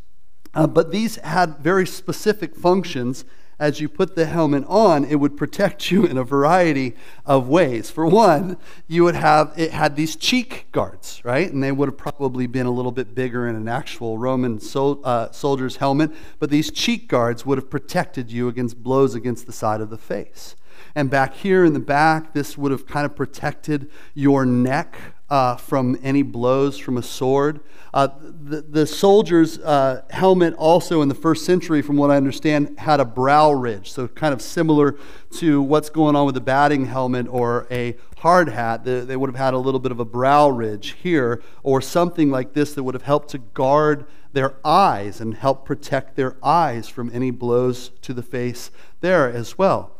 Uh, 0.54 0.68
but 0.68 0.92
these 0.92 1.16
had 1.18 1.58
very 1.58 1.88
specific 1.88 2.56
functions. 2.56 3.26
As 3.60 3.80
you 3.80 3.88
put 3.88 4.16
the 4.16 4.26
helmet 4.26 4.66
on, 4.68 5.06
it 5.06 5.16
would 5.16 5.38
protect 5.38 5.92
you 5.92 6.06
in 6.06 6.18
a 6.18 6.24
variety 6.24 6.96
of 7.26 7.48
ways. 7.48 7.90
For 7.90 8.06
one, 8.06 8.58
you 8.88 9.04
would 9.04 9.16
have 9.16 9.54
it 9.56 9.72
had 9.72 9.96
these 9.96 10.16
cheek 10.16 10.68
guards, 10.72 11.22
right? 11.24 11.52
And 11.52 11.64
they 11.64 11.72
would 11.72 11.88
have 11.88 11.98
probably 11.98 12.48
been 12.48 12.66
a 12.66 12.72
little 12.72 12.92
bit 12.92 13.14
bigger 13.14 13.48
in 13.48 13.56
an 13.56 13.68
actual 13.68 14.18
Roman 14.18 14.60
sol- 14.60 15.02
uh, 15.04 15.32
soldier's 15.32 15.78
helmet. 15.78 16.12
But 16.40 16.50
these 16.50 16.72
cheek 16.72 17.08
guards 17.08 17.46
would 17.46 17.58
have 17.58 17.70
protected 17.70 18.32
you 18.32 18.48
against 18.48 18.82
blows 18.82 19.16
against 19.16 19.46
the 19.46 19.54
side 19.54 19.82
of 19.82 19.90
the 19.90 19.98
face. 19.98 20.56
And 20.96 21.10
back 21.10 21.34
here 21.36 21.66
in 21.66 21.74
the 21.74 21.80
back, 21.80 22.34
this 22.34 22.58
would 22.58 22.72
have 22.72 22.86
kind 22.86 23.06
of 23.06 23.16
protected 23.16 23.90
your 24.14 24.46
neck 24.46 24.96
uh, 25.34 25.56
from 25.56 25.98
any 26.04 26.22
blows 26.22 26.78
from 26.78 26.96
a 26.96 27.02
sword. 27.02 27.60
Uh, 27.92 28.08
the, 28.22 28.62
the, 28.62 28.86
soldier's 28.86 29.58
uh, 29.58 30.04
helmet, 30.12 30.54
also 30.60 31.02
in 31.02 31.10
the 31.10 31.16
first 31.16 31.44
century, 31.44 31.82
from 31.82 31.98
what 31.98 32.12
I 32.12 32.18
understand, 32.18 32.78
had 32.78 33.00
a 33.00 33.06
brow 33.06 33.52
ridge, 33.52 33.92
so 33.92 34.08
kind 34.08 34.32
of 34.32 34.44
similar 34.44 34.96
to 35.38 35.60
what's 35.60 35.90
going 35.90 36.16
on 36.16 36.28
with 36.28 36.36
the 36.36 36.42
batting 36.42 36.86
helmet 36.86 37.26
or 37.28 37.66
a 37.72 37.96
hard 38.18 38.50
hat, 38.50 38.86
they 38.86 39.18
would 39.18 39.28
have 39.28 39.36
had 39.36 39.56
a 39.56 39.58
little 39.58 39.80
bit 39.80 39.92
of 39.92 40.00
a 40.00 40.06
brow 40.06 40.50
ridge 40.50 40.98
here, 41.02 41.42
or 41.64 41.82
something 41.82 42.30
like 42.30 42.54
this 42.54 42.76
that 42.76 42.84
would 42.84 42.94
have 42.94 43.02
helped 43.02 43.30
to 43.30 43.40
guard 43.40 44.06
their 44.34 44.54
eyes 44.64 45.20
and 45.20 45.34
help 45.34 45.66
protect 45.66 46.16
their 46.16 46.38
eyes 46.44 46.88
from 46.88 47.10
any 47.12 47.32
blows 47.32 47.90
to 48.04 48.14
the 48.14 48.22
face 48.22 48.70
there 49.02 49.28
as 49.32 49.58
well. 49.58 49.98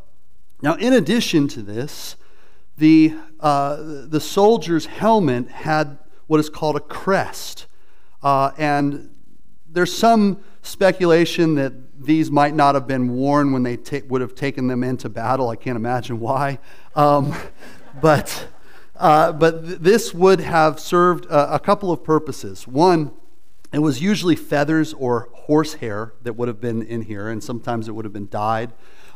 Now, 0.62 0.76
in 0.76 0.94
addition 0.94 1.48
to 1.50 1.64
this, 1.64 2.18
the, 2.78 3.16
uh, 3.40 3.78
the 4.08 4.20
soldier's 4.20 4.86
helmet 4.86 5.50
had 5.50 6.00
what 6.28 6.40
is 6.40 6.50
called 6.50 6.76
a 6.76 6.80
crest. 6.80 7.68
Uh, 8.22 8.52
and 8.58 9.10
there's 9.70 9.96
some 9.96 10.44
speculation 10.62 11.56
that 11.56 11.74
these 12.04 12.32
might 12.32 12.56
not 12.56 12.76
have 12.76 12.88
been 12.88 13.14
worn 13.14 13.52
when 13.52 13.64
they 13.64 13.78
would 14.08 14.22
have 14.22 14.36
taken 14.36 14.68
them 14.68 14.84
into 14.84 15.10
battle. 15.10 15.50
I 15.50 15.56
can't 15.56 15.76
imagine 15.76 16.20
why. 16.20 16.60
Um, 16.96 17.36
but 18.02 18.48
uh, 18.96 19.32
but 19.32 19.66
th- 19.66 19.80
this 19.80 20.14
would 20.14 20.40
have 20.40 20.80
served 20.80 21.26
a, 21.26 21.56
a 21.56 21.60
couple 21.60 21.92
of 21.92 22.04
purposes. 22.04 22.68
One, 22.68 23.12
it 23.74 23.80
was 23.80 24.02
usually 24.02 24.36
feathers 24.36 24.94
or 24.94 25.30
horsehair 25.34 26.14
that 26.22 26.34
would 26.34 26.48
have 26.48 26.62
been 26.62 26.84
in 26.84 27.02
here, 27.02 27.28
and 27.28 27.44
sometimes 27.44 27.88
it 27.88 27.92
would 27.94 28.06
have 28.06 28.14
been 28.14 28.30
dyed. 28.30 28.72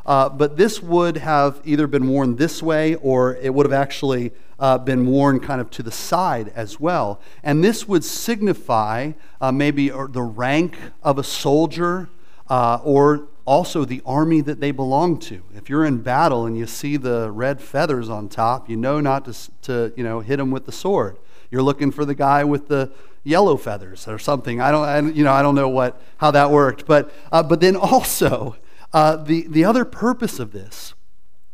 Uh, 0.08 0.26
but 0.26 0.56
this 0.56 0.82
would 0.82 1.18
have 1.18 1.60
either 1.66 1.86
been 1.86 2.08
worn 2.08 2.36
this 2.36 2.62
way 2.62 2.94
or 2.94 3.36
it 3.36 3.52
would 3.52 3.66
have 3.66 3.74
actually 3.74 4.32
uh, 4.58 4.78
been 4.78 5.06
worn 5.06 5.38
kind 5.38 5.60
of 5.60 5.68
to 5.68 5.82
the 5.82 5.92
side 5.92 6.50
as 6.56 6.80
well. 6.80 7.20
And 7.42 7.62
this 7.62 7.86
would 7.86 8.02
signify 8.02 9.12
uh, 9.38 9.52
maybe 9.52 9.90
the 9.90 10.22
rank 10.22 10.78
of 11.02 11.18
a 11.18 11.22
soldier 11.22 12.08
uh, 12.48 12.80
or 12.82 13.28
also 13.44 13.84
the 13.84 14.00
army 14.06 14.40
that 14.40 14.60
they 14.60 14.70
belong 14.70 15.18
to. 15.18 15.42
If 15.54 15.68
you're 15.68 15.84
in 15.84 15.98
battle 15.98 16.46
and 16.46 16.56
you 16.56 16.66
see 16.66 16.96
the 16.96 17.30
red 17.30 17.60
feathers 17.60 18.08
on 18.08 18.30
top, 18.30 18.70
you 18.70 18.78
know 18.78 19.00
not 19.00 19.26
to, 19.26 19.50
to 19.62 19.92
you 19.94 20.04
know, 20.04 20.20
hit 20.20 20.38
them 20.38 20.50
with 20.50 20.64
the 20.64 20.72
sword. 20.72 21.18
You're 21.50 21.62
looking 21.62 21.90
for 21.90 22.06
the 22.06 22.14
guy 22.14 22.44
with 22.44 22.68
the 22.68 22.90
yellow 23.24 23.58
feathers 23.58 24.08
or 24.08 24.18
something. 24.18 24.58
I 24.58 24.70
don't, 24.70 24.88
I, 24.88 25.00
you 25.00 25.22
know, 25.22 25.32
I 25.32 25.42
don't 25.42 25.54
know 25.54 25.68
what, 25.68 26.00
how 26.16 26.30
that 26.30 26.50
worked. 26.50 26.86
But, 26.86 27.12
uh, 27.30 27.42
but 27.42 27.60
then 27.60 27.76
also, 27.76 28.56
uh, 28.92 29.16
the, 29.16 29.46
the 29.48 29.64
other 29.64 29.84
purpose 29.84 30.38
of 30.38 30.52
this 30.52 30.94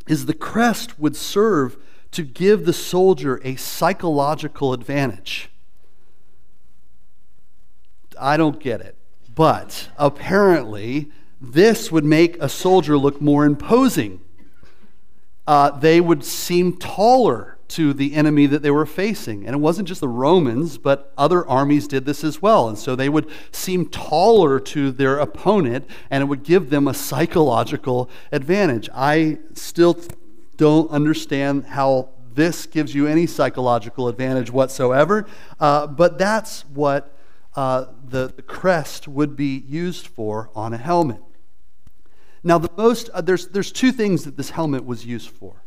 is 0.06 0.26
the 0.26 0.34
crest 0.34 0.98
would 0.98 1.16
serve 1.16 1.76
to 2.12 2.22
give 2.22 2.64
the 2.64 2.72
soldier 2.72 3.40
a 3.42 3.56
psychological 3.56 4.72
advantage. 4.72 5.50
I 8.20 8.36
don't 8.36 8.60
get 8.60 8.80
it. 8.80 8.96
But 9.34 9.88
apparently, 9.96 11.10
this 11.40 11.90
would 11.90 12.04
make 12.04 12.36
a 12.40 12.48
soldier 12.48 12.96
look 12.96 13.20
more 13.20 13.44
imposing. 13.44 14.20
Uh, 15.46 15.70
they 15.70 16.00
would 16.00 16.24
seem 16.24 16.76
taller 16.76 17.53
to 17.68 17.92
the 17.92 18.14
enemy 18.14 18.46
that 18.46 18.62
they 18.62 18.70
were 18.70 18.86
facing. 18.86 19.46
And 19.46 19.54
it 19.54 19.58
wasn't 19.58 19.88
just 19.88 20.00
the 20.00 20.08
Romans, 20.08 20.78
but 20.78 21.12
other 21.16 21.46
armies 21.46 21.88
did 21.88 22.04
this 22.04 22.22
as 22.22 22.42
well. 22.42 22.68
And 22.68 22.78
so 22.78 22.94
they 22.94 23.08
would 23.08 23.28
seem 23.52 23.88
taller 23.88 24.60
to 24.60 24.90
their 24.90 25.18
opponent, 25.18 25.86
and 26.10 26.22
it 26.22 26.26
would 26.26 26.42
give 26.42 26.70
them 26.70 26.86
a 26.86 26.94
psychological 26.94 28.10
advantage. 28.30 28.88
I 28.94 29.38
still 29.54 29.98
don't 30.56 30.90
understand 30.90 31.66
how 31.66 32.10
this 32.34 32.66
gives 32.66 32.94
you 32.94 33.06
any 33.06 33.26
psychological 33.26 34.08
advantage 34.08 34.50
whatsoever, 34.50 35.26
uh, 35.60 35.86
but 35.86 36.18
that's 36.18 36.64
what 36.66 37.16
uh, 37.54 37.86
the, 38.08 38.32
the, 38.34 38.42
crest 38.42 39.06
would 39.06 39.36
be 39.36 39.62
used 39.68 40.08
for 40.08 40.50
on 40.56 40.74
a 40.74 40.76
helmet. 40.76 41.22
Now, 42.42 42.58
the 42.58 42.70
most, 42.76 43.08
uh, 43.10 43.20
there's, 43.20 43.46
there's 43.48 43.70
two 43.70 43.92
things 43.92 44.24
that 44.24 44.36
this 44.36 44.50
helmet 44.50 44.84
was 44.84 45.06
used 45.06 45.30
for. 45.30 45.62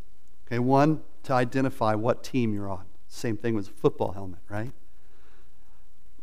Okay, 0.45 0.59
one, 0.59 1.01
to 1.27 1.33
identify 1.33 1.93
what 1.93 2.23
team 2.23 2.53
you're 2.53 2.69
on. 2.69 2.85
Same 3.09 3.35
thing 3.35 3.53
with 3.53 3.67
a 3.67 3.73
football 3.73 4.13
helmet, 4.13 4.39
right? 4.47 4.71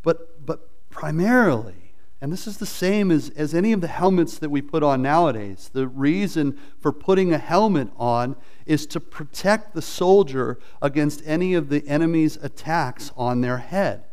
But, 0.02 0.46
but 0.46 0.70
primarily, 0.88 1.92
and 2.22 2.32
this 2.32 2.46
is 2.46 2.56
the 2.56 2.64
same 2.64 3.10
as, 3.10 3.28
as 3.36 3.54
any 3.54 3.72
of 3.72 3.82
the 3.82 3.86
helmets 3.86 4.38
that 4.38 4.48
we 4.48 4.62
put 4.62 4.82
on 4.82 5.02
nowadays, 5.02 5.70
the 5.74 5.86
reason 5.86 6.58
for 6.80 6.90
putting 6.90 7.34
a 7.34 7.38
helmet 7.38 7.88
on 7.98 8.34
is 8.64 8.86
to 8.86 9.00
protect 9.00 9.74
the 9.74 9.82
soldier 9.82 10.58
against 10.80 11.22
any 11.26 11.52
of 11.52 11.68
the 11.68 11.86
enemy's 11.86 12.36
attacks 12.38 13.12
on 13.14 13.42
their 13.42 13.58
head. 13.58 14.04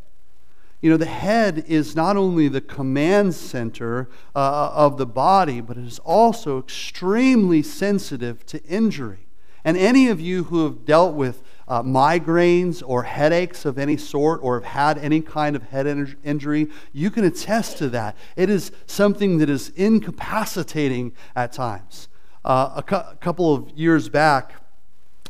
You 0.81 0.89
know, 0.89 0.97
the 0.97 1.05
head 1.05 1.63
is 1.69 1.95
not 1.95 2.17
only 2.17 2.49
the 2.49 2.59
command 2.59 3.33
center 3.33 4.09
uh, 4.35 4.71
of 4.73 4.97
the 4.97 5.05
body, 5.05 5.61
but 5.61 5.77
it 5.77 5.85
is 5.85 5.99
also 5.99 6.59
extremely 6.59 7.63
sensitive 7.63 8.45
to 8.47 8.61
injury. 8.65 9.27
And 9.63 9.77
any 9.77 10.07
of 10.07 10.19
you 10.19 10.45
who 10.45 10.63
have 10.63 10.85
dealt 10.85 11.15
with 11.15 11.43
uh, 11.67 11.83
migraines 11.83 12.83
or 12.85 13.03
headaches 13.03 13.63
of 13.63 13.77
any 13.77 13.95
sort 13.95 14.41
or 14.43 14.59
have 14.59 14.71
had 14.71 14.97
any 14.97 15.21
kind 15.21 15.55
of 15.55 15.63
head 15.63 15.87
injury, 16.23 16.67
you 16.91 17.09
can 17.09 17.23
attest 17.23 17.77
to 17.77 17.89
that. 17.89 18.17
It 18.35 18.49
is 18.49 18.71
something 18.87 19.37
that 19.37 19.49
is 19.49 19.69
incapacitating 19.69 21.13
at 21.35 21.53
times. 21.53 22.07
Uh, 22.43 22.73
a 22.77 22.83
cu- 22.83 23.15
couple 23.19 23.53
of 23.53 23.69
years 23.71 24.09
back, 24.09 24.55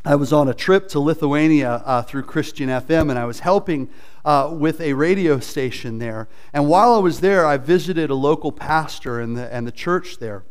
I 0.04 0.16
was 0.16 0.34
on 0.34 0.48
a 0.48 0.54
trip 0.54 0.88
to 0.90 1.00
Lithuania 1.00 1.84
uh, 1.86 2.02
through 2.02 2.24
Christian 2.24 2.70
FM, 2.70 3.12
and 3.12 3.20
I 3.20 3.26
was 3.26 3.42
helping 3.42 3.90
uh, 4.26 4.50
with 4.52 4.82
a 4.82 4.94
radio 4.94 5.40
station 5.40 6.00
there. 6.00 6.28
And 6.54 6.68
while 6.68 6.96
I 6.96 6.98
was 6.98 7.20
there, 7.20 7.46
I 7.46 7.58
visited 7.58 8.10
a 8.10 8.16
local 8.16 8.52
pastor 8.52 9.20
and 9.20 9.38
the, 9.38 9.54
and 9.54 9.68
the 9.68 9.72
church 9.72 10.18
there. 10.18 10.44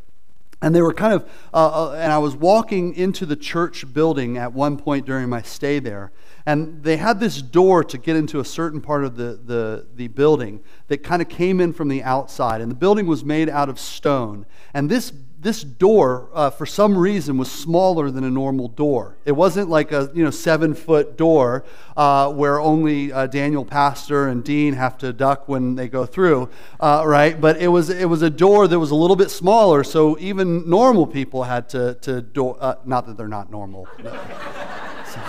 And 0.62 0.75
they 0.75 0.83
were 0.83 0.92
kind 0.92 1.14
of, 1.14 1.29
uh, 1.55 1.88
uh, 1.88 1.92
and 1.92 2.12
I 2.12 2.18
was 2.18 2.37
walking 2.37 2.94
into 2.94 3.25
the 3.25 3.37
church 3.37 3.90
building 3.94 4.37
at 4.37 4.53
one 4.53 4.77
point 4.77 5.07
during 5.07 5.29
my 5.29 5.40
stay 5.40 5.79
there. 5.79 6.12
And 6.44 6.83
they 6.83 6.99
had 6.99 7.18
this 7.18 7.40
door 7.40 7.83
to 7.85 7.96
get 7.96 8.16
into 8.16 8.40
a 8.40 8.44
certain 8.44 8.81
part 8.81 9.05
of 9.05 9.16
the, 9.16 9.40
the, 9.42 9.87
the 9.94 10.09
building 10.09 10.61
that 10.88 11.03
kind 11.03 11.23
of 11.23 11.29
came 11.29 11.61
in 11.61 11.73
from 11.73 11.88
the 11.88 12.03
outside. 12.03 12.61
And 12.61 12.70
the 12.70 12.77
building 12.77 13.07
was 13.07 13.25
made 13.25 13.49
out 13.49 13.68
of 13.68 13.79
stone. 13.79 14.44
And 14.75 14.90
this 14.90 15.12
this 15.40 15.62
door, 15.62 16.29
uh, 16.35 16.50
for 16.50 16.66
some 16.66 16.96
reason, 16.96 17.38
was 17.38 17.50
smaller 17.50 18.11
than 18.11 18.24
a 18.24 18.31
normal 18.31 18.68
door. 18.68 19.16
It 19.24 19.33
wasn't 19.33 19.70
like 19.70 19.90
a 19.90 20.11
you 20.12 20.22
know 20.22 20.31
seven 20.31 20.74
foot 20.74 21.16
door 21.16 21.64
uh, 21.96 22.31
where 22.31 22.61
only 22.61 23.11
uh, 23.11 23.26
Daniel 23.26 23.64
Pastor 23.64 24.29
and 24.29 24.44
Dean 24.44 24.74
have 24.74 24.98
to 24.98 25.14
duck 25.14 25.48
when 25.48 25.76
they 25.76 25.88
go 25.88 26.05
through, 26.05 26.50
uh, 26.79 27.05
right? 27.07 27.40
But 27.40 27.57
it 27.57 27.68
was 27.68 27.88
it 27.88 28.05
was 28.05 28.20
a 28.20 28.29
door 28.29 28.68
that 28.68 28.79
was 28.79 28.90
a 28.90 28.94
little 28.94 29.16
bit 29.16 29.31
smaller, 29.31 29.83
so 29.83 30.18
even 30.18 30.68
normal 30.68 31.07
people 31.07 31.44
had 31.44 31.70
to 31.70 31.94
to 32.03 32.20
door. 32.20 32.59
Uh, 32.61 32.74
not 32.85 33.07
that 33.07 33.16
they're 33.16 33.26
not 33.26 33.50
normal. 33.50 33.88
so, 34.03 35.20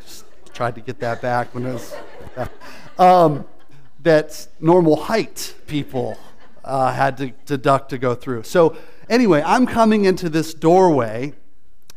just 0.02 0.24
tried 0.52 0.74
to 0.74 0.80
get 0.80 0.98
that 1.00 1.22
back 1.22 1.54
when 1.54 1.66
it 1.66 1.72
was. 1.72 1.94
Um, 2.98 3.46
that 4.02 4.46
normal 4.60 4.94
height 4.94 5.54
people 5.66 6.18
uh, 6.64 6.92
had 6.92 7.16
to, 7.18 7.30
to 7.46 7.56
duck 7.56 7.88
to 7.88 7.98
go 7.98 8.14
through. 8.14 8.42
So 8.44 8.76
Anyway, 9.10 9.42
I'm 9.44 9.66
coming 9.66 10.04
into 10.04 10.30
this 10.30 10.54
doorway. 10.54 11.34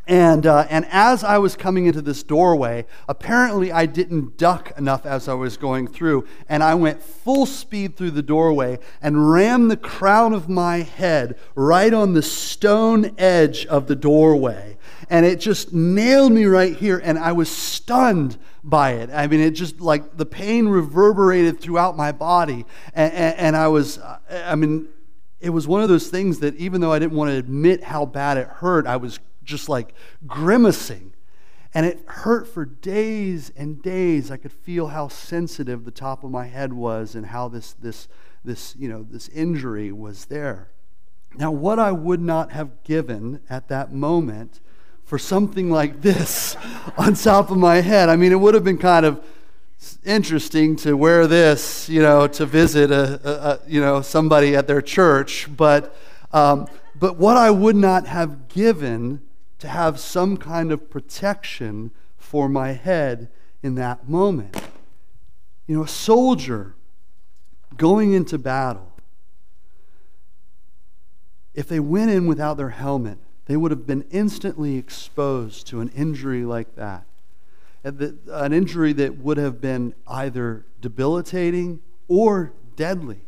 And, 0.06 0.46
uh, 0.46 0.66
and 0.70 0.86
as 0.92 1.24
I 1.24 1.38
was 1.38 1.56
coming 1.56 1.86
into 1.86 2.02
this 2.02 2.24
doorway, 2.24 2.86
apparently 3.08 3.72
I 3.72 3.86
didn't 3.86 4.36
duck 4.36 4.78
enough 4.78 5.06
as 5.06 5.30
I 5.30 5.34
was 5.36 5.56
going 5.56 5.88
through. 5.88 6.28
And 6.50 6.62
I 6.62 6.76
went 6.76 7.02
full 7.02 7.46
speed 7.46 7.96
through 7.96 8.12
the 8.12 8.24
doorway 8.24 8.80
and 9.02 9.32
rammed 9.32 9.72
the 9.72 9.78
crown 9.78 10.34
of 10.34 10.50
my 10.50 10.78
head 10.80 11.38
right 11.56 11.94
on 11.94 12.14
the 12.14 12.24
stone 12.24 13.14
edge 13.18 13.66
of 13.68 13.88
the 13.88 13.96
doorway. 13.96 14.76
And 15.10 15.26
it 15.26 15.40
just 15.40 15.72
nailed 15.72 16.34
me 16.34 16.46
right 16.46 16.76
here. 16.76 17.00
And 17.02 17.18
I 17.20 17.32
was 17.32 17.50
stunned 17.50 18.38
by 18.64 18.94
it. 18.94 19.10
I 19.12 19.28
mean, 19.28 19.40
it 19.40 19.52
just 19.52 19.80
like 19.80 20.18
the 20.18 20.26
pain 20.26 20.68
reverberated 20.68 21.62
throughout 21.62 21.96
my 21.96 22.12
body. 22.12 22.66
And, 22.94 23.14
and, 23.14 23.38
and 23.38 23.56
I 23.56 23.68
was, 23.70 24.00
I 24.30 24.56
mean, 24.56 24.88
it 25.44 25.50
was 25.50 25.68
one 25.68 25.84
of 25.84 25.90
those 25.90 26.08
things 26.08 26.40
that 26.40 26.56
even 26.56 26.80
though 26.80 26.94
I 26.94 27.00
didn't 27.00 27.18
want 27.18 27.30
to 27.30 27.38
admit 27.38 27.84
how 27.84 28.06
bad 28.06 28.38
it 28.38 28.48
hurt, 28.48 28.88
I 28.88 28.96
was 28.96 29.20
just 29.44 29.68
like 29.68 29.94
grimacing. 30.26 31.12
And 31.74 31.86
it 31.86 32.00
hurt 32.06 32.48
for 32.48 32.64
days 32.64 33.52
and 33.58 33.82
days. 33.82 34.32
I 34.32 34.38
could 34.38 34.54
feel 34.54 34.88
how 34.88 35.10
sensitive 35.10 35.84
the 35.84 35.92
top 35.92 36.24
of 36.24 36.32
my 36.32 36.46
head 36.46 36.72
was 36.72 37.14
and 37.14 37.26
how 37.26 37.50
this, 37.50 37.74
this, 37.74 38.08
this, 38.46 38.74
you 38.78 38.88
know, 38.88 39.04
this 39.04 39.28
injury 39.30 39.92
was 39.92 40.26
there. 40.26 40.70
Now, 41.36 41.52
what 41.52 41.78
I 41.78 41.92
would 41.92 42.22
not 42.22 42.54
have 42.54 42.82
given 42.84 43.42
at 43.50 43.68
that 43.68 43.92
moment 43.92 44.62
for 45.04 45.20
something 45.20 45.70
like 45.70 46.02
this 46.02 46.56
on 46.98 47.16
top 47.16 47.52
of 47.52 47.58
my 47.58 47.82
head, 47.82 48.08
I 48.08 48.16
mean, 48.16 48.32
it 48.32 48.40
would 48.40 48.54
have 48.54 48.64
been 48.64 48.78
kind 48.78 49.06
of 49.06 49.22
interesting 50.04 50.76
to 50.78 50.96
wear 50.96 51.28
this, 51.28 51.90
you 51.90 52.02
know, 52.02 52.28
to 52.28 52.46
visit 52.46 52.92
a, 52.92 53.20
a, 53.24 53.52
a 53.52 53.60
you 53.68 53.82
know 53.82 54.02
somebody 54.02 54.56
at 54.56 54.68
their 54.68 54.82
church, 54.82 55.48
but 55.56 55.96
um, 56.32 56.68
but 57.00 57.18
what 57.18 57.38
I 57.38 57.52
would 57.52 57.76
not 57.76 58.08
have 58.08 58.48
given 58.48 59.22
to 59.60 59.68
have 59.68 60.00
some 60.00 60.38
kind 60.38 60.72
of 60.72 60.90
protection 60.90 61.92
for 62.18 62.50
my 62.50 62.72
head 62.72 63.30
in 63.62 63.76
that 63.76 64.10
moment. 64.10 64.62
You 65.68 65.78
know, 65.78 65.84
a 65.84 65.88
soldier 65.88 66.76
going 67.78 68.14
into 68.14 68.38
battle, 68.38 68.92
if 71.54 71.68
they 71.68 71.80
went 71.80 72.12
in 72.12 72.28
without 72.28 72.58
their 72.58 72.70
helmet, 72.70 73.18
they 73.46 73.56
would 73.56 73.72
have 73.72 73.88
been 73.88 74.06
instantly 74.12 74.78
exposed 74.78 75.68
to 75.68 75.80
an 75.80 75.90
injury 75.90 76.44
like 76.44 76.76
that. 76.76 77.06
An 77.84 78.54
injury 78.54 78.94
that 78.94 79.18
would 79.18 79.38
have 79.38 79.60
been 79.60 79.94
either 80.08 80.66
debilitating 80.80 81.82
or 82.08 82.54
deadly. 82.76 83.22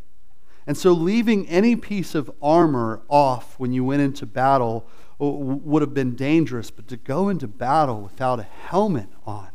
And 0.67 0.77
so, 0.77 0.91
leaving 0.93 1.47
any 1.47 1.75
piece 1.75 2.15
of 2.15 2.31
armor 2.41 3.01
off 3.07 3.59
when 3.59 3.71
you 3.71 3.83
went 3.83 4.01
into 4.01 4.25
battle 4.25 4.87
uh, 5.21 5.25
would 5.25 5.81
have 5.81 5.93
been 5.93 6.15
dangerous, 6.15 6.71
but 6.71 6.87
to 6.87 6.97
go 6.97 7.29
into 7.29 7.47
battle 7.47 8.01
without 8.01 8.39
a 8.39 8.43
helmet 8.43 9.09
on 9.25 9.49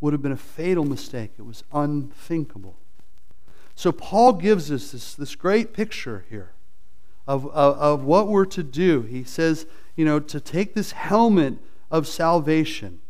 would 0.00 0.12
have 0.12 0.22
been 0.22 0.32
a 0.32 0.36
fatal 0.36 0.84
mistake. 0.84 1.32
It 1.38 1.42
was 1.42 1.62
unthinkable. 1.72 2.76
So, 3.76 3.92
Paul 3.92 4.32
gives 4.34 4.72
us 4.72 4.90
this, 4.90 5.14
this 5.14 5.36
great 5.36 5.72
picture 5.72 6.24
here 6.28 6.52
of, 7.28 7.46
of, 7.46 7.76
of 7.78 8.04
what 8.04 8.26
we're 8.26 8.44
to 8.46 8.62
do. 8.64 9.02
He 9.02 9.22
says, 9.22 9.66
you 9.94 10.04
know, 10.04 10.18
to 10.18 10.40
take 10.40 10.74
this 10.74 10.92
helmet 10.92 11.58
of 11.90 12.08
salvation. 12.08 13.00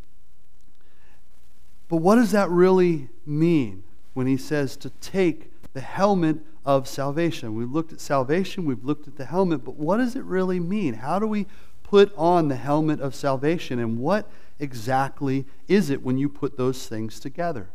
But 1.87 1.97
what 1.97 2.15
does 2.15 2.31
that 2.31 2.49
really 2.49 3.09
mean 3.25 3.83
when 4.13 4.27
he 4.27 4.37
says 4.37 4.75
to 4.77 4.89
take 5.01 5.51
the 5.73 5.81
helmet 5.81 6.37
of 6.65 6.87
salvation? 6.87 7.55
We've 7.55 7.71
looked 7.71 7.93
at 7.93 8.01
salvation, 8.01 8.65
we've 8.65 8.83
looked 8.83 9.07
at 9.07 9.17
the 9.17 9.25
helmet, 9.25 9.63
but 9.63 9.75
what 9.75 9.97
does 9.97 10.15
it 10.15 10.23
really 10.23 10.59
mean? 10.59 10.95
How 10.95 11.19
do 11.19 11.27
we 11.27 11.45
put 11.83 12.11
on 12.17 12.47
the 12.47 12.55
helmet 12.55 12.99
of 12.99 13.13
salvation? 13.13 13.77
And 13.77 13.99
what 13.99 14.27
exactly 14.59 15.45
is 15.67 15.89
it 15.89 16.01
when 16.01 16.17
you 16.17 16.27
put 16.27 16.57
those 16.57 16.87
things 16.87 17.19
together? 17.19 17.69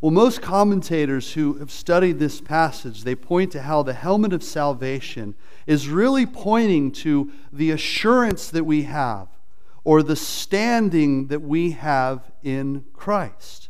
Well, 0.00 0.12
most 0.12 0.42
commentators 0.42 1.32
who 1.32 1.54
have 1.54 1.70
studied 1.70 2.18
this 2.18 2.40
passage, 2.40 3.04
they 3.04 3.14
point 3.14 3.52
to 3.52 3.62
how 3.62 3.82
the 3.82 3.94
helmet 3.94 4.32
of 4.32 4.42
salvation 4.42 5.34
is 5.66 5.88
really 5.88 6.26
pointing 6.26 6.92
to 6.92 7.32
the 7.52 7.70
assurance 7.70 8.50
that 8.50 8.64
we 8.64 8.82
have 8.82 9.28
or 9.86 10.02
the 10.02 10.16
standing 10.16 11.28
that 11.28 11.40
we 11.40 11.70
have 11.70 12.32
in 12.42 12.84
Christ. 12.92 13.68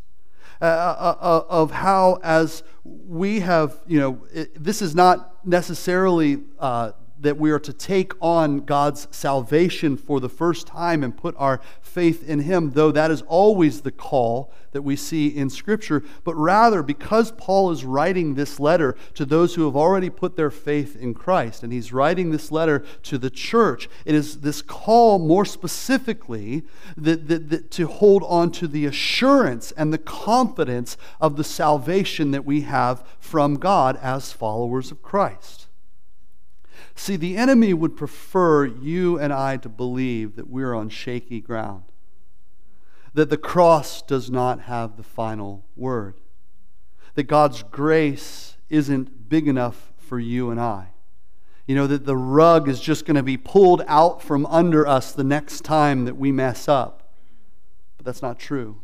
Uh, 0.63 0.65
uh, 0.65 1.17
uh, 1.21 1.45
of 1.51 1.71
how, 1.71 2.19
as 2.23 2.63
we 2.83 3.41
have, 3.41 3.77
you 3.87 4.01
know, 4.01 4.27
it, 4.33 4.51
this 4.55 4.81
is 4.81 4.95
not 4.95 5.47
necessarily 5.47 6.39
uh, 6.59 6.93
that 7.21 7.39
we 7.39 7.51
are 7.51 7.59
to 7.59 7.73
take 7.73 8.13
on 8.21 8.61
God's 8.61 9.09
salvation 9.11 9.97
for 9.97 10.21
the 10.21 10.29
first 10.29 10.67
time 10.67 11.03
and 11.03 11.17
put 11.17 11.35
our 11.39 11.61
faith 11.81 12.29
in 12.29 12.41
Him, 12.41 12.73
though 12.73 12.93
that 12.93 13.11
is 13.11 13.23
always 13.23 13.81
the 13.81 13.91
call 13.91 14.53
that 14.73 14.83
we 14.83 14.97
see 14.97 15.29
in 15.29 15.49
Scripture. 15.49 16.03
But 16.25 16.35
rather, 16.35 16.83
because 16.83 17.33
Paul 17.33 17.71
is 17.71 17.85
writing 17.85 18.35
this 18.35 18.61
letter 18.61 18.97
to 19.15 19.25
those 19.25 19.55
who 19.55 19.65
have 19.65 19.77
already 19.77 20.11
put 20.11 20.37
their 20.37 20.51
faith 20.51 20.95
in 20.95 21.15
Christ, 21.15 21.63
and 21.63 21.73
he's 21.73 21.93
writing 21.93 22.31
this 22.31 22.53
letter 22.53 22.85
to 23.05 23.17
the 23.17 23.31
church, 23.31 23.89
it 24.05 24.15
is 24.15 24.41
this 24.43 24.61
call 24.61 25.19
more 25.19 25.47
specifically 25.47 26.65
that, 26.97 27.29
that, 27.29 27.49
that 27.49 27.71
to 27.73 27.87
hold 27.87 28.23
on 28.25 28.51
to 28.53 28.69
the 28.69 28.85
assurance 28.85 29.73
and 29.73 29.93
the 29.93 29.99
confidence 29.99 30.99
of 31.21 31.37
the 31.37 31.45
salvation 31.45 32.31
that 32.33 32.45
we 32.45 32.63
have 32.63 33.03
from 33.19 33.55
God 33.55 33.97
as 34.03 34.33
followers 34.33 34.91
of 34.91 35.03
Christ. 35.03 35.66
See, 36.99 37.17
the 37.17 37.37
enemy 37.37 37.75
would 37.75 37.95
prefer 37.95 38.65
you 38.65 39.19
and 39.19 39.33
I 39.33 39.59
to 39.59 39.69
believe 39.69 40.35
that 40.37 40.49
we're 40.49 40.75
on 40.75 40.89
shaky 40.89 41.43
ground, 41.43 41.85
that 43.13 43.29
the 43.29 43.37
cross 43.37 44.01
does 44.01 44.31
not 44.31 44.63
have 44.63 44.97
the 44.97 45.03
final 45.03 45.67
word, 45.77 46.15
that 47.15 47.25
God's 47.25 47.63
grace 47.63 48.57
isn't 48.71 49.29
big 49.29 49.47
enough 49.47 49.93
for 49.99 50.19
you 50.19 50.51
and 50.51 50.59
I. 50.59 50.89
You 51.67 51.75
know, 51.75 51.87
that 51.87 52.07
the 52.07 52.17
rug 52.17 52.69
is 52.69 52.81
just 52.81 53.05
going 53.05 53.17
to 53.17 53.23
be 53.23 53.37
pulled 53.37 53.83
out 53.87 54.23
from 54.23 54.47
under 54.47 54.87
us 54.87 55.13
the 55.13 55.25
next 55.25 55.65
time 55.65 56.07
that 56.07 56.17
we 56.17 56.33
mess 56.33 56.67
up. 56.67 57.13
But 57.99 58.07
that's 58.07 58.23
not 58.23 58.39
true. 58.39 58.81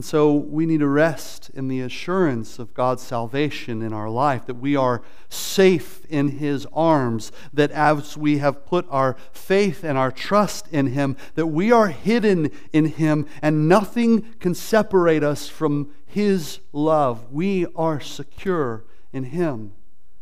And 0.00 0.04
so 0.06 0.32
we 0.32 0.64
need 0.64 0.80
to 0.80 0.88
rest 0.88 1.50
in 1.52 1.68
the 1.68 1.82
assurance 1.82 2.58
of 2.58 2.72
God's 2.72 3.02
salvation 3.02 3.82
in 3.82 3.92
our 3.92 4.08
life, 4.08 4.46
that 4.46 4.54
we 4.54 4.74
are 4.74 5.02
safe 5.28 6.06
in 6.06 6.38
His 6.38 6.66
arms, 6.72 7.32
that 7.52 7.70
as 7.72 8.16
we 8.16 8.38
have 8.38 8.64
put 8.64 8.86
our 8.88 9.14
faith 9.30 9.84
and 9.84 9.98
our 9.98 10.10
trust 10.10 10.66
in 10.68 10.86
Him, 10.86 11.18
that 11.34 11.48
we 11.48 11.70
are 11.70 11.88
hidden 11.88 12.50
in 12.72 12.86
Him 12.86 13.26
and 13.42 13.68
nothing 13.68 14.22
can 14.40 14.54
separate 14.54 15.22
us 15.22 15.48
from 15.48 15.90
His 16.06 16.60
love. 16.72 17.30
We 17.30 17.66
are 17.76 18.00
secure 18.00 18.84
in 19.12 19.24
Him. 19.24 19.72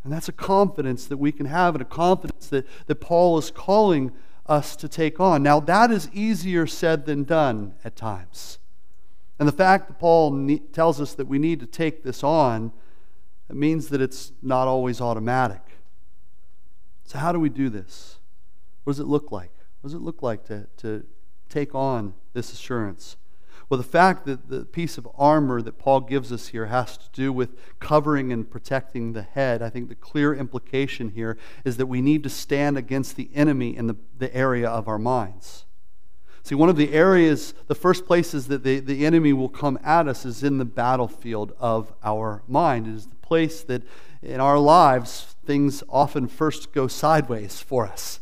And 0.02 0.12
that's 0.12 0.28
a 0.28 0.32
confidence 0.32 1.06
that 1.06 1.18
we 1.18 1.30
can 1.30 1.46
have 1.46 1.76
and 1.76 1.82
a 1.82 1.84
confidence 1.84 2.48
that, 2.48 2.66
that 2.88 2.96
Paul 2.96 3.38
is 3.38 3.52
calling 3.52 4.10
us 4.44 4.74
to 4.74 4.88
take 4.88 5.20
on. 5.20 5.44
Now, 5.44 5.60
that 5.60 5.92
is 5.92 6.10
easier 6.12 6.66
said 6.66 7.06
than 7.06 7.22
done 7.22 7.76
at 7.84 7.94
times. 7.94 8.57
And 9.38 9.46
the 9.46 9.52
fact 9.52 9.88
that 9.88 9.98
Paul 9.98 10.58
tells 10.72 11.00
us 11.00 11.14
that 11.14 11.26
we 11.26 11.38
need 11.38 11.60
to 11.60 11.66
take 11.66 12.02
this 12.02 12.24
on, 12.24 12.72
it 13.48 13.56
means 13.56 13.88
that 13.88 14.00
it's 14.00 14.32
not 14.42 14.66
always 14.66 15.00
automatic. 15.00 15.62
So, 17.04 17.18
how 17.18 17.32
do 17.32 17.40
we 17.40 17.48
do 17.48 17.68
this? 17.68 18.18
What 18.84 18.92
does 18.92 19.00
it 19.00 19.06
look 19.06 19.30
like? 19.30 19.52
What 19.80 19.88
does 19.88 19.94
it 19.94 20.02
look 20.02 20.22
like 20.22 20.44
to, 20.46 20.66
to 20.78 21.04
take 21.48 21.74
on 21.74 22.14
this 22.32 22.52
assurance? 22.52 23.16
Well, 23.68 23.78
the 23.78 23.84
fact 23.84 24.24
that 24.24 24.48
the 24.48 24.64
piece 24.64 24.96
of 24.96 25.06
armor 25.16 25.60
that 25.60 25.78
Paul 25.78 26.00
gives 26.00 26.32
us 26.32 26.48
here 26.48 26.66
has 26.66 26.96
to 26.96 27.06
do 27.12 27.32
with 27.32 27.50
covering 27.80 28.32
and 28.32 28.50
protecting 28.50 29.12
the 29.12 29.22
head. 29.22 29.60
I 29.60 29.68
think 29.68 29.88
the 29.88 29.94
clear 29.94 30.34
implication 30.34 31.10
here 31.10 31.36
is 31.64 31.76
that 31.76 31.86
we 31.86 32.00
need 32.00 32.22
to 32.22 32.30
stand 32.30 32.78
against 32.78 33.16
the 33.16 33.28
enemy 33.34 33.76
in 33.76 33.86
the, 33.86 33.96
the 34.16 34.34
area 34.34 34.68
of 34.68 34.88
our 34.88 34.98
minds. 34.98 35.66
See, 36.48 36.54
one 36.54 36.70
of 36.70 36.76
the 36.76 36.94
areas, 36.94 37.52
the 37.66 37.74
first 37.74 38.06
places 38.06 38.48
that 38.48 38.64
the, 38.64 38.80
the 38.80 39.04
enemy 39.04 39.34
will 39.34 39.50
come 39.50 39.78
at 39.84 40.08
us 40.08 40.24
is 40.24 40.42
in 40.42 40.56
the 40.56 40.64
battlefield 40.64 41.52
of 41.60 41.92
our 42.02 42.42
mind. 42.48 42.86
It 42.86 42.94
is 42.94 43.06
the 43.06 43.16
place 43.16 43.62
that 43.64 43.82
in 44.22 44.40
our 44.40 44.58
lives 44.58 45.36
things 45.44 45.82
often 45.90 46.26
first 46.26 46.72
go 46.72 46.88
sideways 46.88 47.60
for 47.60 47.86
us, 47.86 48.20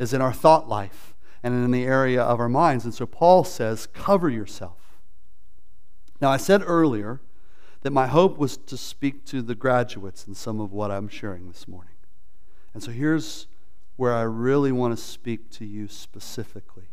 is 0.00 0.12
in 0.12 0.20
our 0.20 0.32
thought 0.32 0.68
life 0.68 1.14
and 1.44 1.54
in 1.54 1.70
the 1.70 1.84
area 1.84 2.20
of 2.20 2.40
our 2.40 2.48
minds. 2.48 2.84
And 2.84 2.92
so 2.92 3.06
Paul 3.06 3.44
says, 3.44 3.86
cover 3.86 4.28
yourself. 4.28 4.98
Now, 6.20 6.30
I 6.30 6.36
said 6.36 6.64
earlier 6.66 7.20
that 7.82 7.92
my 7.92 8.08
hope 8.08 8.38
was 8.38 8.56
to 8.56 8.76
speak 8.76 9.24
to 9.26 9.40
the 9.40 9.54
graduates 9.54 10.26
in 10.26 10.34
some 10.34 10.60
of 10.60 10.72
what 10.72 10.90
I'm 10.90 11.06
sharing 11.06 11.46
this 11.46 11.68
morning. 11.68 11.94
And 12.74 12.82
so 12.82 12.90
here's 12.90 13.46
where 13.94 14.14
I 14.14 14.22
really 14.22 14.72
want 14.72 14.98
to 14.98 15.00
speak 15.00 15.48
to 15.50 15.64
you 15.64 15.86
specifically. 15.86 16.88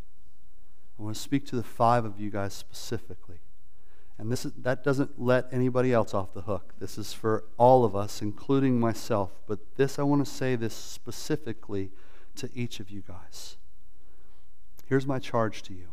I 0.97 1.03
want 1.03 1.15
to 1.15 1.21
speak 1.21 1.45
to 1.47 1.55
the 1.55 1.63
five 1.63 2.05
of 2.05 2.19
you 2.19 2.29
guys 2.29 2.53
specifically. 2.53 3.39
And 4.17 4.31
this 4.31 4.45
is, 4.45 4.53
that 4.53 4.83
doesn't 4.83 5.21
let 5.21 5.47
anybody 5.51 5.91
else 5.91 6.13
off 6.13 6.33
the 6.33 6.43
hook. 6.43 6.73
This 6.79 6.97
is 6.97 7.11
for 7.11 7.43
all 7.57 7.83
of 7.83 7.95
us, 7.95 8.21
including 8.21 8.79
myself. 8.79 9.31
But 9.45 9.75
this, 9.75 9.99
I 9.99 10.03
want 10.03 10.25
to 10.25 10.31
say 10.31 10.55
this 10.55 10.73
specifically 10.73 11.91
to 12.35 12.49
each 12.53 12.79
of 12.79 12.89
you 12.89 13.03
guys. 13.05 13.57
Here's 14.85 15.05
my 15.05 15.19
charge 15.19 15.63
to 15.63 15.73
you 15.73 15.87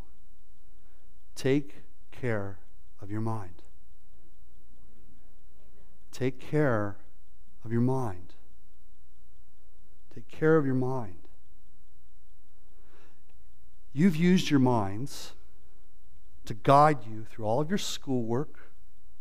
take 1.34 1.82
care 2.12 2.58
of 3.00 3.10
your 3.10 3.20
mind. 3.20 3.62
Take 6.12 6.38
care 6.38 6.98
of 7.64 7.72
your 7.72 7.80
mind. 7.80 8.34
Take 10.14 10.28
care 10.28 10.56
of 10.56 10.66
your 10.66 10.74
mind. 10.74 11.21
You've 13.94 14.16
used 14.16 14.48
your 14.48 14.60
minds 14.60 15.32
to 16.46 16.54
guide 16.54 17.04
you 17.08 17.24
through 17.24 17.44
all 17.44 17.60
of 17.60 17.68
your 17.68 17.78
schoolwork, 17.78 18.72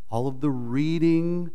all 0.10 0.28
of 0.28 0.40
the 0.40 0.50
reading, 0.50 1.52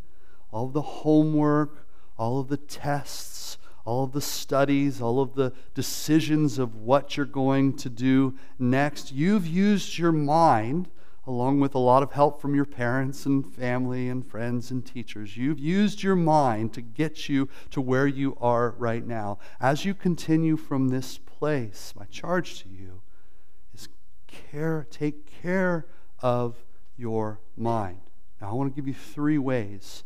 all 0.50 0.66
of 0.66 0.74
the 0.74 0.83
homework, 0.83 1.87
all 2.18 2.40
of 2.40 2.48
the 2.48 2.57
tests, 2.57 3.57
all 3.87 4.05
of 4.05 4.12
the 4.12 4.20
studies, 4.20 5.00
all 5.00 5.20
of 5.20 5.35
the 5.35 5.52
decisions 5.74 6.59
of 6.59 6.74
what 6.76 7.16
you're 7.16 7.24
going 7.24 7.74
to 7.79 7.88
do 7.88 8.35
next. 8.59 9.12
You've 9.12 9.46
used 9.46 9.96
your 9.96 10.12
mind, 10.12 10.88
along 11.26 11.61
with 11.61 11.74
a 11.74 11.79
lot 11.79 12.02
of 12.02 12.12
help 12.12 12.40
from 12.40 12.55
your 12.55 12.64
parents 12.64 13.24
and 13.24 13.46
family 13.46 14.09
and 14.09 14.26
friends 14.26 14.70
and 14.70 14.85
teachers. 14.85 15.37
You've 15.37 15.59
used 15.59 16.02
your 16.02 16.16
mind 16.16 16.74
to 16.74 16.83
get 16.83 17.29
you 17.29 17.48
to 17.70 17.81
where 17.81 18.07
you 18.07 18.37
are 18.40 18.74
right 18.76 19.07
now. 19.07 19.38
As 19.59 19.85
you 19.85 19.94
continue 19.94 20.57
from 20.57 20.88
this 20.88 21.18
place, 21.18 21.94
my 21.96 22.05
charge 22.07 22.62
to 22.62 22.68
you 22.68 22.95
care, 24.51 24.87
take 24.90 25.27
care 25.42 25.87
of 26.20 26.57
your 26.96 27.40
mind. 27.57 28.01
Now, 28.40 28.51
I 28.51 28.53
want 28.55 28.70
to 28.70 28.77
give 28.77 28.87
you 28.87 28.94
three 28.94 29.38
ways 29.38 30.05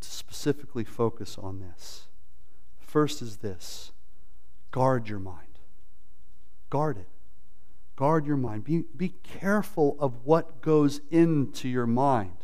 to 0.00 0.08
specifically 0.08 0.84
focus 0.84 1.36
on 1.38 1.60
this. 1.60 2.08
First 2.78 3.22
is 3.22 3.38
this 3.38 3.92
guard 4.70 5.08
your 5.08 5.18
mind. 5.18 5.58
Guard 6.70 6.96
it. 6.96 7.08
Guard 7.96 8.26
your 8.26 8.36
mind. 8.36 8.64
Be, 8.64 8.84
be 8.96 9.14
careful 9.22 9.96
of 10.00 10.24
what 10.24 10.60
goes 10.62 11.00
into 11.10 11.68
your 11.68 11.86
mind. 11.86 12.39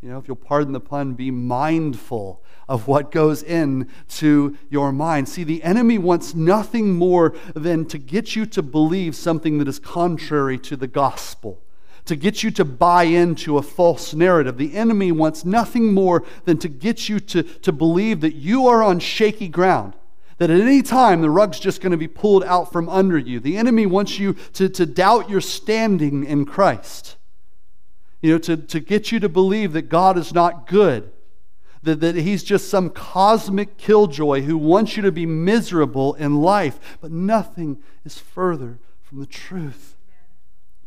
You 0.00 0.10
know, 0.10 0.18
if 0.18 0.28
you'll 0.28 0.36
pardon 0.36 0.72
the 0.72 0.80
pun, 0.80 1.14
be 1.14 1.30
mindful 1.30 2.40
of 2.68 2.86
what 2.86 3.10
goes 3.10 3.42
into 3.42 4.56
your 4.70 4.92
mind. 4.92 5.28
See, 5.28 5.42
the 5.42 5.62
enemy 5.64 5.98
wants 5.98 6.34
nothing 6.34 6.94
more 6.94 7.34
than 7.54 7.84
to 7.86 7.98
get 7.98 8.36
you 8.36 8.46
to 8.46 8.62
believe 8.62 9.16
something 9.16 9.58
that 9.58 9.66
is 9.66 9.80
contrary 9.80 10.56
to 10.58 10.76
the 10.76 10.86
gospel. 10.86 11.60
to 12.08 12.16
get 12.16 12.42
you 12.42 12.50
to 12.50 12.64
buy 12.64 13.04
into 13.04 13.58
a 13.58 13.62
false 13.62 14.14
narrative. 14.14 14.56
The 14.56 14.74
enemy 14.74 15.12
wants 15.12 15.44
nothing 15.44 15.92
more 15.92 16.24
than 16.46 16.56
to 16.58 16.68
get 16.68 17.08
you 17.08 17.20
to, 17.20 17.42
to 17.42 17.70
believe 17.70 18.22
that 18.22 18.34
you 18.34 18.66
are 18.66 18.82
on 18.82 18.98
shaky 18.98 19.48
ground, 19.48 19.92
that 20.38 20.48
at 20.48 20.58
any 20.58 20.80
time 20.80 21.20
the 21.20 21.28
rug's 21.28 21.60
just 21.60 21.82
going 21.82 21.90
to 21.90 21.98
be 21.98 22.08
pulled 22.08 22.44
out 22.44 22.72
from 22.72 22.88
under 22.88 23.18
you. 23.18 23.40
The 23.40 23.58
enemy 23.58 23.84
wants 23.84 24.18
you 24.18 24.34
to, 24.54 24.70
to 24.70 24.86
doubt 24.86 25.28
your 25.28 25.42
standing 25.42 26.24
in 26.24 26.46
Christ, 26.46 27.17
you 28.20 28.32
know, 28.32 28.38
to, 28.38 28.56
to 28.56 28.80
get 28.80 29.12
you 29.12 29.20
to 29.20 29.28
believe 29.28 29.72
that 29.72 29.88
God 29.88 30.18
is 30.18 30.32
not 30.32 30.66
good. 30.66 31.10
That, 31.82 32.00
that 32.00 32.16
he's 32.16 32.42
just 32.42 32.68
some 32.68 32.90
cosmic 32.90 33.76
killjoy 33.78 34.42
who 34.42 34.58
wants 34.58 34.96
you 34.96 35.02
to 35.04 35.12
be 35.12 35.26
miserable 35.26 36.14
in 36.14 36.40
life. 36.40 36.98
But 37.00 37.12
nothing 37.12 37.78
is 38.04 38.18
further 38.18 38.78
from 39.02 39.20
the 39.20 39.26
truth. 39.26 39.96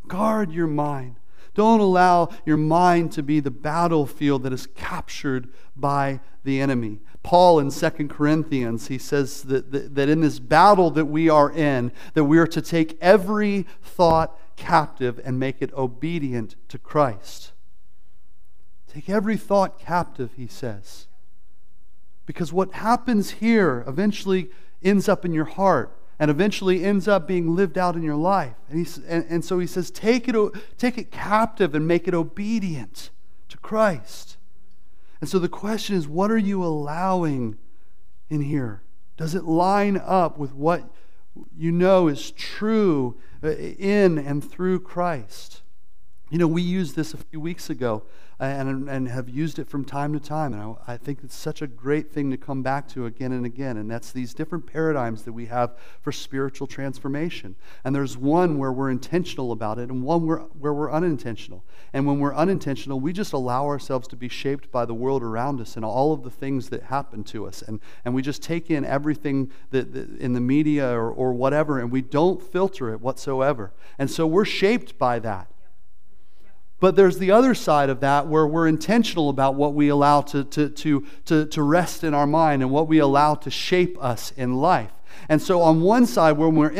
Guard 0.08 0.52
your 0.52 0.68
mind. 0.68 1.16
Don't 1.54 1.80
allow 1.80 2.30
your 2.46 2.58
mind 2.58 3.12
to 3.14 3.24
be 3.24 3.40
the 3.40 3.52
battlefield 3.52 4.44
that 4.44 4.54
is 4.54 4.68
captured 4.68 5.50
by 5.76 6.20
the 6.44 6.60
enemy. 6.60 7.00
Paul 7.24 7.60
in 7.60 7.70
2 7.70 7.90
Corinthians, 8.08 8.88
he 8.88 8.98
says 8.98 9.44
that, 9.44 9.72
that, 9.72 9.96
that, 9.96 10.10
in 10.10 10.22
this 10.22 10.40
battle 10.40 10.90
that 10.92 11.06
we 11.06 11.30
are 11.30 11.52
in, 11.52 11.92
that 12.14 12.24
we 12.24 12.40
are 12.40 12.48
to 12.48 12.62
take 12.62 12.98
every 13.00 13.68
thought 13.84 14.38
captive 14.62 15.20
and 15.26 15.40
make 15.40 15.62
it 15.62 15.74
obedient 15.74 16.56
to 16.70 16.78
Christ. 16.78 17.52
Take 18.88 19.10
every 19.10 19.36
thought 19.36 19.80
captive, 19.80 20.32
he 20.38 20.46
says. 20.46 21.08
Because 22.28 22.54
what 22.54 22.74
happens 22.74 23.32
here 23.32 23.84
eventually 23.88 24.52
ends 24.84 25.10
up 25.10 25.26
in 25.26 25.34
your 25.34 25.46
heart 25.46 25.98
and 26.20 26.30
eventually 26.30 26.86
ends 26.86 27.08
up 27.08 27.28
being 27.28 27.56
lived 27.56 27.78
out 27.78 27.96
in 27.96 28.04
your 28.04 28.16
life. 28.16 28.54
And, 28.70 28.86
he, 28.86 29.02
and, 29.08 29.26
and 29.28 29.44
so 29.44 29.58
he 29.58 29.66
says, 29.66 29.90
take 29.90 30.28
it, 30.28 30.36
take 30.78 31.00
it 31.00 31.12
captive 31.12 31.74
and 31.74 31.88
make 31.88 32.08
it 32.08 32.14
obedient 32.14 33.10
to 33.50 33.58
Christ. 33.58 34.38
And 35.20 35.30
so 35.30 35.40
the 35.40 35.50
question 35.50 35.96
is, 35.96 36.08
what 36.08 36.30
are 36.30 36.38
you 36.38 36.64
allowing 36.64 37.58
in 38.30 38.42
here? 38.42 38.84
Does 39.18 39.34
it 39.34 39.46
line 39.46 40.00
up 40.04 40.38
with 40.38 40.54
what 40.54 40.84
you 41.56 41.72
know 41.72 42.08
is 42.08 42.32
true 42.32 43.18
uh, 43.44 43.50
in 43.50 44.18
and 44.18 44.44
through 44.44 44.82
Christ? 44.82 45.62
You 46.30 46.38
know, 46.38 46.48
we 46.48 46.62
used 46.62 46.96
this 46.96 47.14
a 47.14 47.18
few 47.18 47.40
weeks 47.40 47.70
ago 47.70 48.04
and, 48.42 48.90
and 48.90 49.08
have 49.08 49.30
used 49.30 49.60
it 49.60 49.68
from 49.68 49.86
time 49.86 50.14
to 50.14 50.20
time. 50.20 50.54
And 50.54 50.76
I, 50.88 50.94
I, 50.94 50.98
think 50.98 51.20
it's 51.24 51.36
such 51.36 51.62
a 51.62 51.68
great 51.68 52.12
thing 52.12 52.32
to 52.32 52.38
come 52.38 52.64
back 52.64 52.88
to 52.90 53.06
again 53.06 53.32
and 53.34 53.46
again. 53.46 53.78
And 53.78 53.90
that's 53.90 54.12
these 54.12 54.34
different 54.34 54.66
paradigms 54.66 55.24
that 55.24 55.34
we 55.34 55.46
have 55.46 55.78
for 56.02 56.12
spiritual 56.12 56.66
transformation. 56.66 57.56
And 57.84 57.94
there's 57.94 58.18
one 58.18 58.58
where 58.58 58.72
we're 58.72 58.90
intentional 58.90 59.52
about 59.52 59.78
it, 59.78 59.90
and 59.90 60.02
one 60.02 60.26
where, 60.26 60.40
where 60.40 60.74
we're 60.74 60.92
unintentional. 60.92 61.64
And 61.94 62.08
when 62.08 62.20
we're 62.20 62.34
unintentional, 62.34 63.00
we 63.00 63.14
just 63.14 63.32
allow 63.32 63.66
ourselves 63.66 64.08
to 64.08 64.16
be 64.16 64.28
shaped 64.28 64.72
by 64.72 64.86
the 64.86 64.96
world 64.96 65.22
around 65.22 65.62
us 65.62 65.76
and 65.76 65.86
all 65.86 66.12
of 66.12 66.24
the 66.24 66.32
things 66.32 66.70
that 66.70 66.84
happen 66.84 67.24
to 67.26 67.46
us. 67.46 67.62
And, 67.62 67.80
and 68.06 68.16
we 68.16 68.24
just 68.24 68.42
take 68.42 68.72
in 68.72 68.84
everything 68.84 69.52
that, 69.70 69.94
that 69.94 70.18
in 70.18 70.34
the 70.34 70.42
media 70.42 70.90
or, 70.90 71.12
or 71.12 71.32
whatever, 71.32 71.78
and 71.78 71.92
we 71.92 72.02
don't 72.02 72.42
filter 72.42 72.92
it 72.92 73.02
whatsoever. 73.02 73.72
And 74.00 74.10
so 74.10 74.26
we're 74.26 74.46
shaped 74.46 74.98
by 74.98 75.20
that. 75.20 75.52
But 76.82 76.96
there's 76.96 77.20
the 77.20 77.30
other 77.30 77.54
side 77.54 77.92
of 77.92 78.00
that 78.00 78.28
where 78.28 78.48
we're 78.48 78.68
intentional 78.68 79.30
about 79.30 79.54
what 79.54 79.76
we 79.76 79.88
allow 79.88 80.22
to, 80.22 80.44
to, 80.44 80.68
to, 80.68 81.06
to, 81.26 81.46
to 81.46 81.64
rest 81.64 82.04
in 82.04 82.16
our 82.16 82.26
mind 82.26 82.64
and 82.64 82.72
what 82.72 82.88
we 82.88 82.98
allow 82.98 83.36
to 83.36 83.52
shape 83.52 84.04
us 84.04 84.32
in 84.32 84.56
life. 84.56 84.90
And 85.30 85.40
so, 85.40 85.62
on 85.62 85.82
one 85.82 86.08
side, 86.08 86.38
when 86.38 86.56
we're 86.56 86.74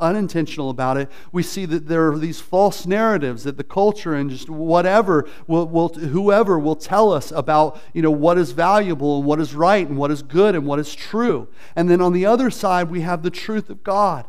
unintentional 0.00 0.70
about 0.70 0.96
it, 0.96 1.08
we 1.30 1.44
see 1.44 1.66
that 1.66 1.86
there 1.86 2.10
are 2.10 2.18
these 2.18 2.40
false 2.40 2.84
narratives 2.84 3.44
that 3.44 3.56
the 3.56 3.62
culture 3.62 4.14
and 4.14 4.28
just 4.28 4.50
whatever, 4.50 5.28
will, 5.46 5.68
will, 5.68 5.90
whoever 5.90 6.58
will 6.58 6.76
tell 6.76 7.12
us 7.12 7.30
about 7.30 7.80
you 7.92 8.02
know, 8.02 8.10
what 8.10 8.38
is 8.38 8.50
valuable 8.50 9.18
and 9.18 9.26
what 9.26 9.38
is 9.38 9.54
right 9.54 9.86
and 9.86 9.96
what 9.96 10.10
is 10.10 10.22
good 10.22 10.56
and 10.56 10.66
what 10.66 10.80
is 10.80 10.94
true. 10.96 11.46
And 11.76 11.88
then 11.88 12.00
on 12.00 12.12
the 12.12 12.26
other 12.26 12.50
side, 12.50 12.90
we 12.90 13.02
have 13.02 13.22
the 13.22 13.30
truth 13.30 13.70
of 13.70 13.84
God. 13.84 14.26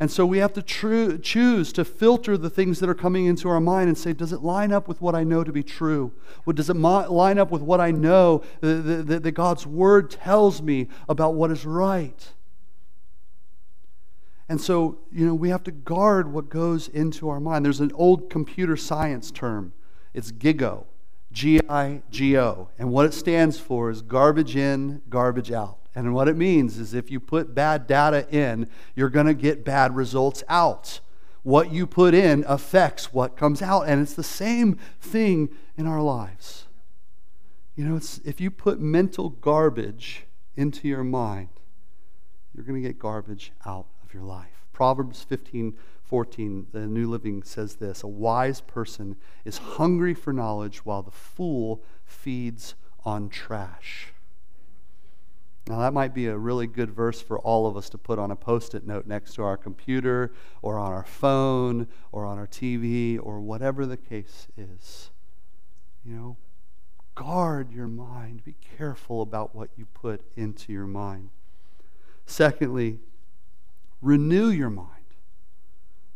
And 0.00 0.10
so 0.12 0.24
we 0.24 0.38
have 0.38 0.52
to 0.52 0.62
choose 0.62 1.72
to 1.72 1.84
filter 1.84 2.36
the 2.38 2.50
things 2.50 2.78
that 2.78 2.88
are 2.88 2.94
coming 2.94 3.26
into 3.26 3.48
our 3.48 3.60
mind 3.60 3.88
and 3.88 3.98
say, 3.98 4.12
does 4.12 4.32
it 4.32 4.42
line 4.42 4.72
up 4.72 4.86
with 4.86 5.00
what 5.00 5.16
I 5.16 5.24
know 5.24 5.42
to 5.42 5.50
be 5.50 5.64
true? 5.64 6.12
What, 6.44 6.54
does 6.54 6.70
it 6.70 6.74
mo- 6.74 7.12
line 7.12 7.36
up 7.36 7.50
with 7.50 7.62
what 7.62 7.80
I 7.80 7.90
know 7.90 8.44
that, 8.60 9.06
that, 9.08 9.22
that 9.24 9.32
God's 9.32 9.66
Word 9.66 10.10
tells 10.10 10.62
me 10.62 10.86
about 11.08 11.34
what 11.34 11.50
is 11.50 11.66
right? 11.66 12.32
And 14.48 14.60
so, 14.60 15.00
you 15.12 15.26
know, 15.26 15.34
we 15.34 15.50
have 15.50 15.64
to 15.64 15.72
guard 15.72 16.32
what 16.32 16.48
goes 16.48 16.86
into 16.86 17.28
our 17.28 17.40
mind. 17.40 17.64
There's 17.64 17.80
an 17.80 17.92
old 17.94 18.30
computer 18.30 18.76
science 18.76 19.32
term. 19.32 19.72
It's 20.14 20.30
GIGO, 20.30 20.86
G 21.32 21.60
I 21.68 22.02
G 22.08 22.38
O. 22.38 22.70
And 22.78 22.90
what 22.92 23.04
it 23.04 23.14
stands 23.14 23.58
for 23.58 23.90
is 23.90 24.00
garbage 24.00 24.54
in, 24.54 25.02
garbage 25.10 25.50
out. 25.50 25.87
And 25.94 26.14
what 26.14 26.28
it 26.28 26.36
means 26.36 26.78
is 26.78 26.94
if 26.94 27.10
you 27.10 27.20
put 27.20 27.54
bad 27.54 27.86
data 27.86 28.26
in, 28.30 28.68
you're 28.94 29.08
going 29.08 29.26
to 29.26 29.34
get 29.34 29.64
bad 29.64 29.96
results 29.96 30.44
out. 30.48 31.00
What 31.42 31.72
you 31.72 31.86
put 31.86 32.14
in 32.14 32.44
affects 32.46 33.12
what 33.12 33.36
comes 33.36 33.62
out. 33.62 33.82
And 33.82 34.02
it's 34.02 34.14
the 34.14 34.22
same 34.22 34.78
thing 35.00 35.48
in 35.76 35.86
our 35.86 36.02
lives. 36.02 36.66
You 37.74 37.84
know, 37.84 38.00
if 38.24 38.40
you 38.40 38.50
put 38.50 38.80
mental 38.80 39.30
garbage 39.30 40.24
into 40.56 40.88
your 40.88 41.04
mind, 41.04 41.48
you're 42.52 42.64
going 42.64 42.82
to 42.82 42.88
get 42.88 42.98
garbage 42.98 43.52
out 43.64 43.86
of 44.04 44.12
your 44.12 44.24
life. 44.24 44.66
Proverbs 44.72 45.22
15 45.22 45.74
14, 46.08 46.68
the 46.72 46.86
New 46.86 47.06
Living 47.06 47.42
says 47.42 47.76
this 47.76 48.02
A 48.02 48.08
wise 48.08 48.62
person 48.62 49.16
is 49.44 49.58
hungry 49.58 50.14
for 50.14 50.32
knowledge, 50.32 50.84
while 50.86 51.02
the 51.02 51.10
fool 51.10 51.82
feeds 52.06 52.74
on 53.04 53.28
trash. 53.28 54.14
Now, 55.68 55.80
that 55.80 55.92
might 55.92 56.14
be 56.14 56.28
a 56.28 56.38
really 56.38 56.66
good 56.66 56.90
verse 56.90 57.20
for 57.20 57.38
all 57.40 57.66
of 57.66 57.76
us 57.76 57.90
to 57.90 57.98
put 57.98 58.18
on 58.18 58.30
a 58.30 58.36
post 58.36 58.74
it 58.74 58.86
note 58.86 59.06
next 59.06 59.34
to 59.34 59.42
our 59.42 59.58
computer 59.58 60.32
or 60.62 60.78
on 60.78 60.92
our 60.92 61.04
phone 61.04 61.88
or 62.10 62.24
on 62.24 62.38
our 62.38 62.46
TV 62.46 63.18
or 63.22 63.40
whatever 63.40 63.84
the 63.84 63.98
case 63.98 64.48
is. 64.56 65.10
You 66.06 66.14
know, 66.14 66.36
guard 67.14 67.70
your 67.70 67.86
mind. 67.86 68.44
Be 68.44 68.54
careful 68.78 69.20
about 69.20 69.54
what 69.54 69.68
you 69.76 69.84
put 69.84 70.22
into 70.36 70.72
your 70.72 70.86
mind. 70.86 71.28
Secondly, 72.24 73.00
renew 74.00 74.48
your 74.48 74.70
mind. 74.70 74.88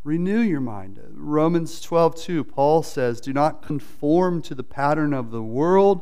Renew 0.02 0.40
your 0.40 0.60
mind. 0.60 0.98
Romans 1.10 1.82
12, 1.82 2.16
2, 2.16 2.44
Paul 2.44 2.82
says, 2.82 3.20
Do 3.20 3.34
not 3.34 3.60
conform 3.60 4.40
to 4.42 4.54
the 4.54 4.64
pattern 4.64 5.12
of 5.12 5.30
the 5.30 5.42
world, 5.42 6.00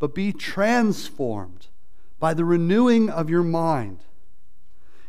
but 0.00 0.12
be 0.12 0.32
transformed 0.32 1.68
by 2.20 2.34
the 2.34 2.44
renewing 2.44 3.10
of 3.10 3.28
your 3.28 3.42
mind. 3.42 4.04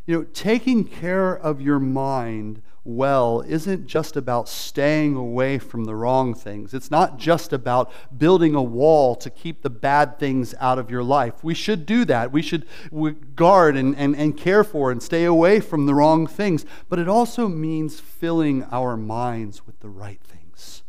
You 0.07 0.17
know, 0.17 0.23
taking 0.33 0.85
care 0.85 1.37
of 1.37 1.61
your 1.61 1.79
mind 1.79 2.63
well 2.83 3.43
isn't 3.47 3.85
just 3.85 4.17
about 4.17 4.49
staying 4.49 5.15
away 5.15 5.59
from 5.59 5.83
the 5.83 5.93
wrong 5.93 6.33
things. 6.33 6.73
It's 6.73 6.89
not 6.89 7.19
just 7.19 7.53
about 7.53 7.91
building 8.17 8.55
a 8.55 8.63
wall 8.63 9.15
to 9.17 9.29
keep 9.29 9.61
the 9.61 9.69
bad 9.69 10.17
things 10.17 10.55
out 10.59 10.79
of 10.79 10.89
your 10.89 11.03
life. 11.03 11.43
We 11.43 11.53
should 11.53 11.85
do 11.85 12.05
that. 12.05 12.31
We 12.31 12.41
should 12.41 12.65
guard 13.35 13.77
and, 13.77 13.95
and, 13.95 14.15
and 14.15 14.35
care 14.35 14.63
for 14.63 14.89
and 14.89 15.03
stay 15.03 15.25
away 15.25 15.59
from 15.59 15.85
the 15.85 15.93
wrong 15.93 16.25
things. 16.25 16.65
But 16.89 16.97
it 16.97 17.07
also 17.07 17.47
means 17.47 17.99
filling 17.99 18.63
our 18.71 18.97
minds 18.97 19.67
with 19.67 19.79
the 19.81 19.89
right 19.89 20.21
things, 20.23 20.81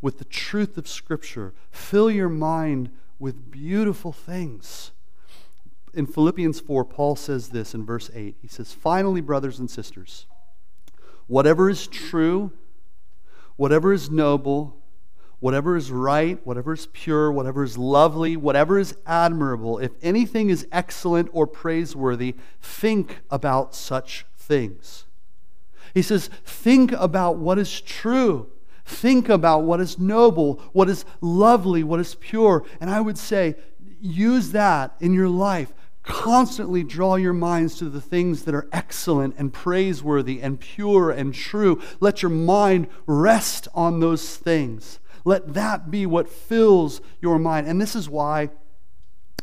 with 0.00 0.18
the 0.18 0.24
truth 0.24 0.78
of 0.78 0.88
Scripture. 0.88 1.52
Fill 1.70 2.10
your 2.10 2.30
mind 2.30 2.90
with 3.18 3.50
beautiful 3.50 4.12
things 4.12 4.92
in 5.94 6.06
Philippians 6.06 6.60
4, 6.60 6.84
Paul 6.84 7.16
says 7.16 7.48
this 7.48 7.74
in 7.74 7.84
verse 7.84 8.10
8. 8.14 8.36
He 8.40 8.48
says, 8.48 8.72
Finally, 8.72 9.20
brothers 9.20 9.58
and 9.58 9.70
sisters, 9.70 10.26
whatever 11.26 11.68
is 11.68 11.86
true, 11.86 12.52
whatever 13.56 13.92
is 13.92 14.10
noble, 14.10 14.76
whatever 15.40 15.76
is 15.76 15.90
right, 15.90 16.38
whatever 16.46 16.72
is 16.72 16.86
pure, 16.92 17.32
whatever 17.32 17.64
is 17.64 17.76
lovely, 17.76 18.36
whatever 18.36 18.78
is 18.78 18.96
admirable, 19.06 19.78
if 19.78 19.92
anything 20.02 20.50
is 20.50 20.66
excellent 20.70 21.28
or 21.32 21.46
praiseworthy, 21.46 22.34
think 22.60 23.20
about 23.30 23.74
such 23.74 24.26
things. 24.36 25.06
He 25.94 26.02
says, 26.02 26.28
Think 26.44 26.92
about 26.92 27.36
what 27.36 27.58
is 27.58 27.80
true. 27.80 28.50
Think 28.84 29.28
about 29.28 29.62
what 29.62 29.80
is 29.80 29.98
noble, 29.98 30.60
what 30.72 30.88
is 30.88 31.04
lovely, 31.20 31.84
what 31.84 32.00
is 32.00 32.16
pure. 32.16 32.64
And 32.80 32.90
I 32.90 33.00
would 33.00 33.18
say, 33.18 33.54
use 34.00 34.52
that 34.52 34.94
in 35.00 35.12
your 35.12 35.28
life 35.28 35.72
constantly 36.02 36.82
draw 36.82 37.16
your 37.16 37.32
minds 37.32 37.76
to 37.78 37.88
the 37.88 38.00
things 38.00 38.44
that 38.44 38.54
are 38.54 38.68
excellent 38.72 39.34
and 39.38 39.52
praiseworthy 39.52 40.40
and 40.40 40.58
pure 40.58 41.10
and 41.10 41.34
true. 41.34 41.80
Let 42.00 42.22
your 42.22 42.30
mind 42.30 42.88
rest 43.06 43.68
on 43.74 44.00
those 44.00 44.36
things. 44.36 44.98
Let 45.24 45.54
that 45.54 45.90
be 45.90 46.06
what 46.06 46.28
fills 46.28 47.00
your 47.20 47.38
mind. 47.38 47.66
And 47.66 47.80
this 47.80 47.94
is 47.94 48.08
why 48.08 48.50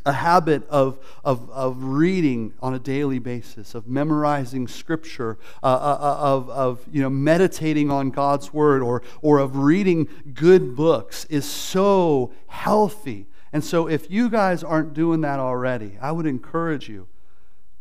a 0.07 0.13
habit 0.13 0.67
of, 0.69 0.97
of, 1.23 1.49
of 1.49 1.83
reading 1.83 2.53
on 2.61 2.73
a 2.73 2.79
daily 2.79 3.19
basis, 3.19 3.75
of 3.75 3.87
memorizing 3.87 4.67
scripture, 4.67 5.37
uh, 5.61 5.67
uh, 5.67 5.97
uh, 5.99 6.17
of, 6.21 6.49
of 6.49 6.85
you 6.91 7.01
know, 7.01 7.09
meditating 7.09 7.91
on 7.91 8.09
God's 8.09 8.53
word, 8.53 8.81
or, 8.81 9.03
or 9.21 9.39
of 9.39 9.57
reading 9.57 10.07
good 10.33 10.75
books 10.75 11.25
is 11.25 11.45
so 11.45 12.31
healthy. 12.47 13.27
And 13.53 13.63
so, 13.63 13.87
if 13.87 14.11
you 14.11 14.29
guys 14.29 14.63
aren't 14.63 14.93
doing 14.93 15.21
that 15.21 15.39
already, 15.39 15.97
I 16.01 16.11
would 16.11 16.25
encourage 16.25 16.89
you 16.89 17.07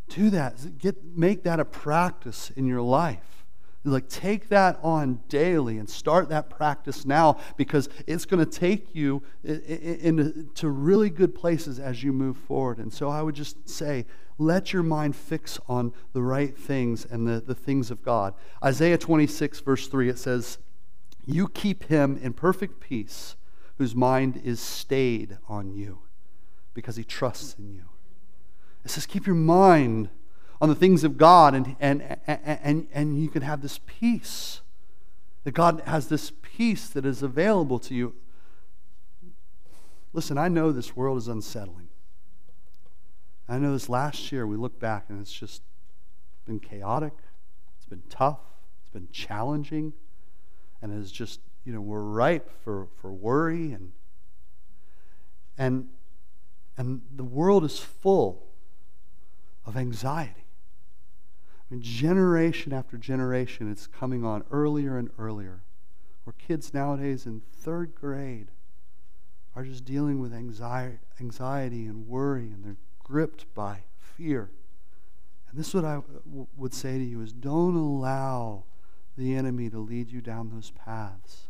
do 0.09 0.31
that. 0.31 0.79
Get, 0.79 1.05
make 1.17 1.43
that 1.45 1.61
a 1.61 1.65
practice 1.65 2.51
in 2.51 2.67
your 2.67 2.83
life. 2.83 3.45
Like, 3.85 4.09
take 4.09 4.49
that 4.49 4.81
on 4.83 5.21
daily 5.29 5.79
and 5.79 5.89
start 5.89 6.29
that 6.31 6.51
practice 6.51 7.05
now 7.05 7.39
because 7.57 7.89
it's 8.07 8.25
going 8.25 8.45
to 8.45 8.51
take 8.51 8.95
you 8.95 9.23
into 9.45 10.69
really 10.69 11.09
good 11.09 11.37
places 11.37 11.79
as 11.79 12.03
you 12.03 12.13
move 12.13 12.37
forward. 12.37 12.79
And 12.79 12.93
so 12.93 13.09
I 13.09 13.23
would 13.23 13.37
just 13.37 13.69
say, 13.69 14.07
let 14.39 14.73
your 14.73 14.83
mind 14.83 15.15
fix 15.15 15.61
on 15.69 15.93
the 16.13 16.23
right 16.23 16.57
things 16.59 17.05
and 17.05 17.29
the, 17.29 17.41
the 17.41 17.55
things 17.55 17.93
of 17.93 18.03
God. 18.03 18.35
Isaiah 18.63 18.99
26, 18.99 19.61
verse 19.61 19.87
3, 19.87 20.09
it 20.09 20.19
says, 20.19 20.59
You 21.25 21.47
keep 21.47 21.85
him 21.85 22.19
in 22.21 22.33
perfect 22.33 22.81
peace 22.81 23.37
whose 23.79 23.95
mind 23.95 24.41
is 24.45 24.61
stayed 24.61 25.39
on 25.49 25.71
you 25.71 26.01
because 26.75 26.97
he 26.97 27.05
trusts 27.05 27.57
in 27.59 27.71
you. 27.71 27.85
It 28.85 28.91
says, 28.91 29.07
Keep 29.07 29.27
your 29.27 29.35
mind 29.35 30.11
on 30.61 30.69
the 30.69 30.75
things 30.75 31.05
of 31.05 31.19
God, 31.19 31.55
and, 31.55 31.77
and, 31.81 32.19
and, 32.27 32.87
and 32.93 33.21
you 33.21 33.29
can 33.29 33.43
have 33.43 33.63
this 33.63 33.81
peace. 33.87 34.61
That 35.45 35.53
God 35.53 35.83
has 35.87 36.09
this 36.09 36.33
peace 36.43 36.89
that 36.89 37.05
is 37.05 37.23
available 37.23 37.79
to 37.81 37.95
you. 37.95 38.15
Listen, 40.13 40.39
I 40.39 40.49
know 40.49 40.73
this 40.73 40.97
world 40.97 41.19
is 41.19 41.29
unsettling. 41.29 41.89
I 43.49 43.59
know 43.59 43.73
this 43.73 43.89
last 43.89 44.33
year 44.33 44.47
we 44.47 44.57
look 44.57 44.81
back 44.81 45.05
and 45.09 45.21
it's 45.21 45.33
just 45.33 45.63
been 46.47 46.59
chaotic, 46.59 47.13
it's 47.77 47.87
been 47.87 48.03
tough, 48.09 48.41
it's 48.81 48.91
been 48.91 49.09
challenging, 49.13 49.93
and 50.81 50.93
it 50.93 50.97
has 50.97 51.13
just, 51.13 51.41
you 51.67 51.73
know, 51.73 51.81
we're 51.81 52.01
ripe 52.01 52.49
for, 52.63 52.87
for 53.03 53.13
worry 53.13 53.73
and 53.73 53.93
and 55.59 55.89
and 56.79 57.01
the 57.15 57.25
world 57.25 57.65
is 57.65 57.79
full 57.79 58.47
of 59.65 59.77
anxiety. 59.77 60.45
I 61.49 61.75
mean, 61.75 61.83
generation 61.83 62.73
after 62.73 62.97
generation, 62.97 63.71
it's 63.71 63.87
coming 63.87 64.25
on 64.25 64.45
earlier 64.51 64.99
and 64.99 65.11
earlier. 65.19 65.63
Where 66.25 66.35
kids 66.39 66.75
nowadays 66.75 67.27
in 67.27 67.41
third 67.41 67.95
grade 67.95 68.49
are 69.55 69.65
just 69.65 69.85
dealing 69.85 70.21
with 70.21 70.35
anxiety, 70.35 70.99
anxiety 71.21 71.87
and 71.87 72.07
worry, 72.07 72.53
and 72.53 72.65
they're 72.65 72.77
gripped 73.03 73.53
by 73.55 73.85
fear. 73.97 74.51
And 75.49 75.59
this 75.59 75.69
is 75.69 75.75
what 75.75 75.85
I 75.85 76.03
w- 76.27 76.47
would 76.57 76.75
say 76.75 76.99
to 76.99 77.05
you 77.05 77.23
is 77.23 77.33
don't 77.33 77.75
allow 77.75 78.65
the 79.17 79.35
enemy 79.35 79.71
to 79.71 79.79
lead 79.79 80.13
you 80.13 80.21
down 80.21 80.51
those 80.51 80.71
paths. 80.73 81.46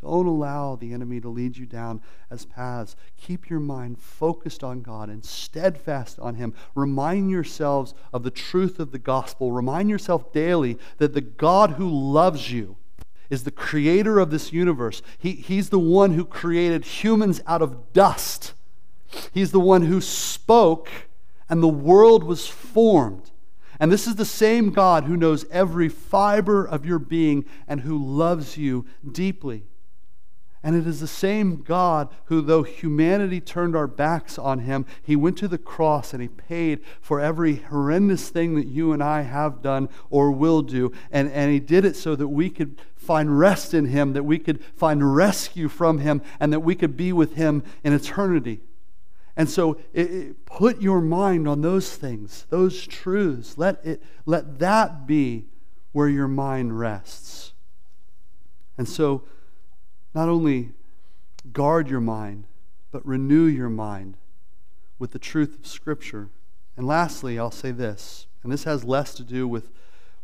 Don't 0.00 0.26
allow 0.26 0.76
the 0.76 0.92
enemy 0.92 1.20
to 1.20 1.28
lead 1.28 1.56
you 1.56 1.66
down 1.66 2.00
as 2.30 2.44
paths. 2.44 2.94
Keep 3.16 3.50
your 3.50 3.58
mind 3.58 3.98
focused 3.98 4.62
on 4.62 4.80
God 4.80 5.08
and 5.08 5.24
steadfast 5.24 6.20
on 6.20 6.36
Him. 6.36 6.54
Remind 6.76 7.30
yourselves 7.30 7.94
of 8.12 8.22
the 8.22 8.30
truth 8.30 8.78
of 8.78 8.92
the 8.92 8.98
gospel. 8.98 9.50
Remind 9.50 9.90
yourself 9.90 10.32
daily 10.32 10.78
that 10.98 11.14
the 11.14 11.20
God 11.20 11.72
who 11.72 11.90
loves 11.90 12.52
you 12.52 12.76
is 13.28 13.42
the 13.42 13.50
creator 13.50 14.20
of 14.20 14.30
this 14.30 14.52
universe. 14.52 15.02
He, 15.18 15.32
he's 15.32 15.70
the 15.70 15.80
one 15.80 16.14
who 16.14 16.24
created 16.24 16.84
humans 16.84 17.40
out 17.46 17.60
of 17.60 17.92
dust. 17.92 18.54
He's 19.32 19.52
the 19.52 19.60
one 19.60 19.82
who 19.82 20.00
spoke, 20.00 20.88
and 21.48 21.62
the 21.62 21.68
world 21.68 22.22
was 22.22 22.46
formed. 22.46 23.30
And 23.80 23.92
this 23.92 24.06
is 24.06 24.16
the 24.16 24.24
same 24.24 24.70
God 24.70 25.04
who 25.04 25.16
knows 25.16 25.44
every 25.50 25.88
fiber 25.88 26.64
of 26.64 26.86
your 26.86 26.98
being 26.98 27.44
and 27.66 27.80
who 27.80 27.98
loves 27.98 28.56
you 28.56 28.86
deeply. 29.10 29.64
And 30.62 30.74
it 30.74 30.86
is 30.88 31.00
the 31.00 31.06
same 31.06 31.62
God 31.62 32.08
who, 32.24 32.40
though 32.40 32.64
humanity 32.64 33.40
turned 33.40 33.76
our 33.76 33.86
backs 33.86 34.38
on 34.38 34.60
him, 34.60 34.86
he 35.02 35.14
went 35.14 35.38
to 35.38 35.48
the 35.48 35.58
cross 35.58 36.12
and 36.12 36.20
he 36.20 36.28
paid 36.28 36.80
for 37.00 37.20
every 37.20 37.56
horrendous 37.56 38.28
thing 38.28 38.56
that 38.56 38.66
you 38.66 38.92
and 38.92 39.02
I 39.02 39.22
have 39.22 39.62
done 39.62 39.88
or 40.10 40.32
will 40.32 40.62
do. 40.62 40.92
And, 41.12 41.30
and 41.30 41.52
he 41.52 41.60
did 41.60 41.84
it 41.84 41.94
so 41.94 42.16
that 42.16 42.28
we 42.28 42.50
could 42.50 42.80
find 42.96 43.38
rest 43.38 43.72
in 43.72 43.86
him, 43.86 44.14
that 44.14 44.24
we 44.24 44.38
could 44.38 44.62
find 44.74 45.14
rescue 45.14 45.68
from 45.68 45.98
him, 45.98 46.22
and 46.40 46.52
that 46.52 46.60
we 46.60 46.74
could 46.74 46.96
be 46.96 47.12
with 47.12 47.34
him 47.34 47.62
in 47.84 47.92
eternity. 47.92 48.60
And 49.36 49.48
so 49.48 49.78
it, 49.92 50.10
it, 50.10 50.46
put 50.46 50.82
your 50.82 51.00
mind 51.00 51.46
on 51.46 51.60
those 51.60 51.94
things, 51.94 52.46
those 52.50 52.84
truths. 52.84 53.56
Let, 53.56 53.84
it, 53.86 54.02
let 54.26 54.58
that 54.58 55.06
be 55.06 55.46
where 55.92 56.08
your 56.08 56.26
mind 56.26 56.76
rests. 56.76 57.52
And 58.76 58.88
so, 58.88 59.22
not 60.14 60.28
only 60.28 60.70
guard 61.52 61.88
your 61.88 62.00
mind, 62.00 62.44
but 62.90 63.04
renew 63.06 63.44
your 63.44 63.68
mind 63.68 64.16
with 64.98 65.12
the 65.12 65.18
truth 65.18 65.58
of 65.58 65.66
Scripture. 65.66 66.30
And 66.76 66.86
lastly, 66.86 67.38
I'll 67.38 67.50
say 67.50 67.70
this, 67.70 68.26
and 68.42 68.52
this 68.52 68.64
has 68.64 68.84
less 68.84 69.14
to 69.14 69.22
do 69.22 69.46
with, 69.46 69.70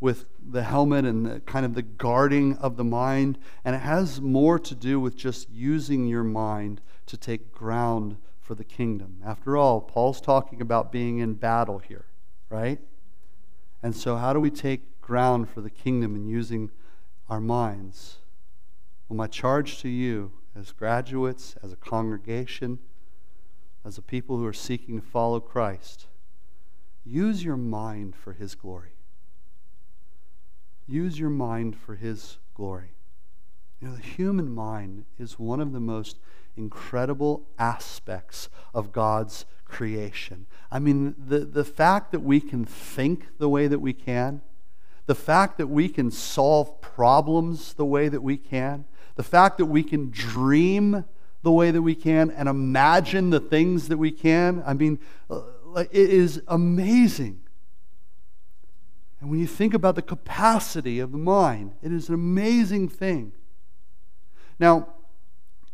with 0.00 0.26
the 0.44 0.62
helmet 0.62 1.04
and 1.04 1.26
the, 1.26 1.40
kind 1.40 1.66
of 1.66 1.74
the 1.74 1.82
guarding 1.82 2.56
of 2.56 2.76
the 2.76 2.84
mind, 2.84 3.38
and 3.64 3.74
it 3.74 3.80
has 3.80 4.20
more 4.20 4.58
to 4.58 4.74
do 4.74 4.98
with 5.00 5.16
just 5.16 5.50
using 5.50 6.06
your 6.06 6.24
mind 6.24 6.80
to 7.06 7.16
take 7.16 7.52
ground 7.52 8.16
for 8.40 8.54
the 8.54 8.64
kingdom. 8.64 9.18
After 9.24 9.56
all, 9.56 9.80
Paul's 9.80 10.20
talking 10.20 10.60
about 10.60 10.92
being 10.92 11.18
in 11.18 11.34
battle 11.34 11.78
here, 11.78 12.06
right? 12.50 12.78
And 13.82 13.94
so, 13.94 14.16
how 14.16 14.32
do 14.32 14.40
we 14.40 14.50
take 14.50 15.00
ground 15.00 15.48
for 15.48 15.60
the 15.60 15.70
kingdom 15.70 16.14
and 16.14 16.28
using 16.28 16.70
our 17.28 17.40
minds? 17.40 18.18
Well, 19.08 19.16
my 19.16 19.26
charge 19.26 19.78
to 19.82 19.88
you 19.88 20.32
as 20.56 20.72
graduates, 20.72 21.56
as 21.62 21.72
a 21.72 21.76
congregation, 21.76 22.78
as 23.84 23.98
a 23.98 24.02
people 24.02 24.38
who 24.38 24.46
are 24.46 24.52
seeking 24.52 25.00
to 25.00 25.06
follow 25.06 25.40
Christ, 25.40 26.06
use 27.04 27.44
your 27.44 27.56
mind 27.56 28.16
for 28.16 28.32
His 28.32 28.54
glory. 28.54 28.92
Use 30.86 31.18
your 31.18 31.30
mind 31.30 31.76
for 31.76 31.96
His 31.96 32.38
glory. 32.54 32.94
You 33.80 33.88
know, 33.88 33.96
the 33.96 34.02
human 34.02 34.50
mind 34.50 35.04
is 35.18 35.38
one 35.38 35.60
of 35.60 35.72
the 35.72 35.80
most 35.80 36.18
incredible 36.56 37.42
aspects 37.58 38.48
of 38.72 38.92
God's 38.92 39.44
creation. 39.64 40.46
I 40.70 40.78
mean, 40.78 41.14
the, 41.18 41.40
the 41.40 41.64
fact 41.64 42.12
that 42.12 42.20
we 42.20 42.40
can 42.40 42.64
think 42.64 43.38
the 43.38 43.48
way 43.48 43.66
that 43.66 43.80
we 43.80 43.92
can, 43.92 44.40
the 45.06 45.14
fact 45.14 45.58
that 45.58 45.66
we 45.66 45.88
can 45.88 46.10
solve 46.10 46.80
problems 46.80 47.74
the 47.74 47.84
way 47.84 48.08
that 48.08 48.22
we 48.22 48.36
can, 48.36 48.86
the 49.16 49.22
fact 49.22 49.58
that 49.58 49.66
we 49.66 49.82
can 49.82 50.10
dream 50.10 51.04
the 51.42 51.52
way 51.52 51.70
that 51.70 51.82
we 51.82 51.94
can 51.94 52.30
and 52.30 52.48
imagine 52.48 53.30
the 53.30 53.40
things 53.40 53.88
that 53.88 53.98
we 53.98 54.10
can, 54.10 54.62
I 54.66 54.74
mean, 54.74 54.98
uh, 55.30 55.42
it 55.76 56.10
is 56.10 56.42
amazing. 56.48 57.40
And 59.20 59.30
when 59.30 59.40
you 59.40 59.46
think 59.46 59.74
about 59.74 59.94
the 59.94 60.02
capacity 60.02 61.00
of 61.00 61.12
the 61.12 61.18
mind, 61.18 61.72
it 61.82 61.92
is 61.92 62.08
an 62.08 62.14
amazing 62.14 62.88
thing. 62.88 63.32
Now, 64.58 64.88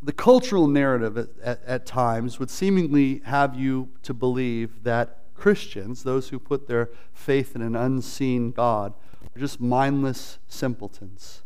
the 0.03 0.13
cultural 0.13 0.67
narrative 0.67 1.19
at, 1.19 1.29
at, 1.43 1.63
at, 1.65 1.87
times 1.87 2.39
would 2.39 2.51
seemingly 2.51 3.21
have 3.25 3.55
you 3.55 3.91
to 4.03 4.15
believe 4.15 4.83
that 4.85 5.19
Christians, 5.35 6.03
those 6.03 6.29
who 6.29 6.39
put 6.39 6.69
their 6.69 6.91
faith 7.13 7.55
in 7.55 7.63
an 7.63 7.77
unseen 7.77 8.51
God, 8.51 8.95
are 9.23 9.39
just 9.39 9.61
mindless 9.61 10.39
simpletons. 10.49 11.43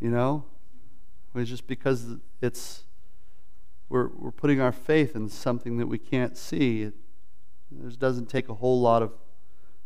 You 0.00 0.10
know? 0.10 0.44
It's 1.34 1.48
just 1.48 1.66
because 1.66 2.16
it's 2.40 2.84
we're, 3.88 4.08
we're 4.08 4.32
putting 4.32 4.60
our 4.60 4.72
faith 4.72 5.14
in 5.14 5.28
something 5.28 5.76
that 5.78 5.86
we 5.86 5.98
can't 5.98 6.36
see. 6.36 6.82
It, 6.82 6.94
it 7.86 7.98
doesn't 7.98 8.30
take 8.30 8.48
a 8.48 8.54
whole 8.54 8.80
lot 8.80 9.02
of 9.02 9.12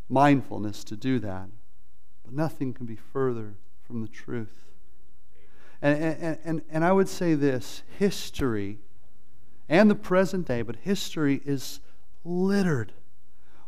mindfulness 0.09 0.85
to 0.85 0.97
do 0.97 1.19
that. 1.19 1.49
But 2.25 2.35
nothing 2.35 2.73
can 2.73 2.87
be 2.87 2.97
further 2.97 3.55
from 3.83 4.03
the 4.03 4.09
truth. 4.09 4.67
And, 5.83 6.03
and, 6.03 6.39
and, 6.45 6.63
and 6.71 6.85
I 6.85 6.93
would 6.93 7.09
say 7.09 7.35
this 7.35 7.83
history 7.99 8.79
and 9.69 9.91
the 9.91 9.97
present 9.97 10.47
day, 10.47 10.63
but 10.63 10.77
history 10.77 11.41
is 11.45 11.81
littered 12.25 12.93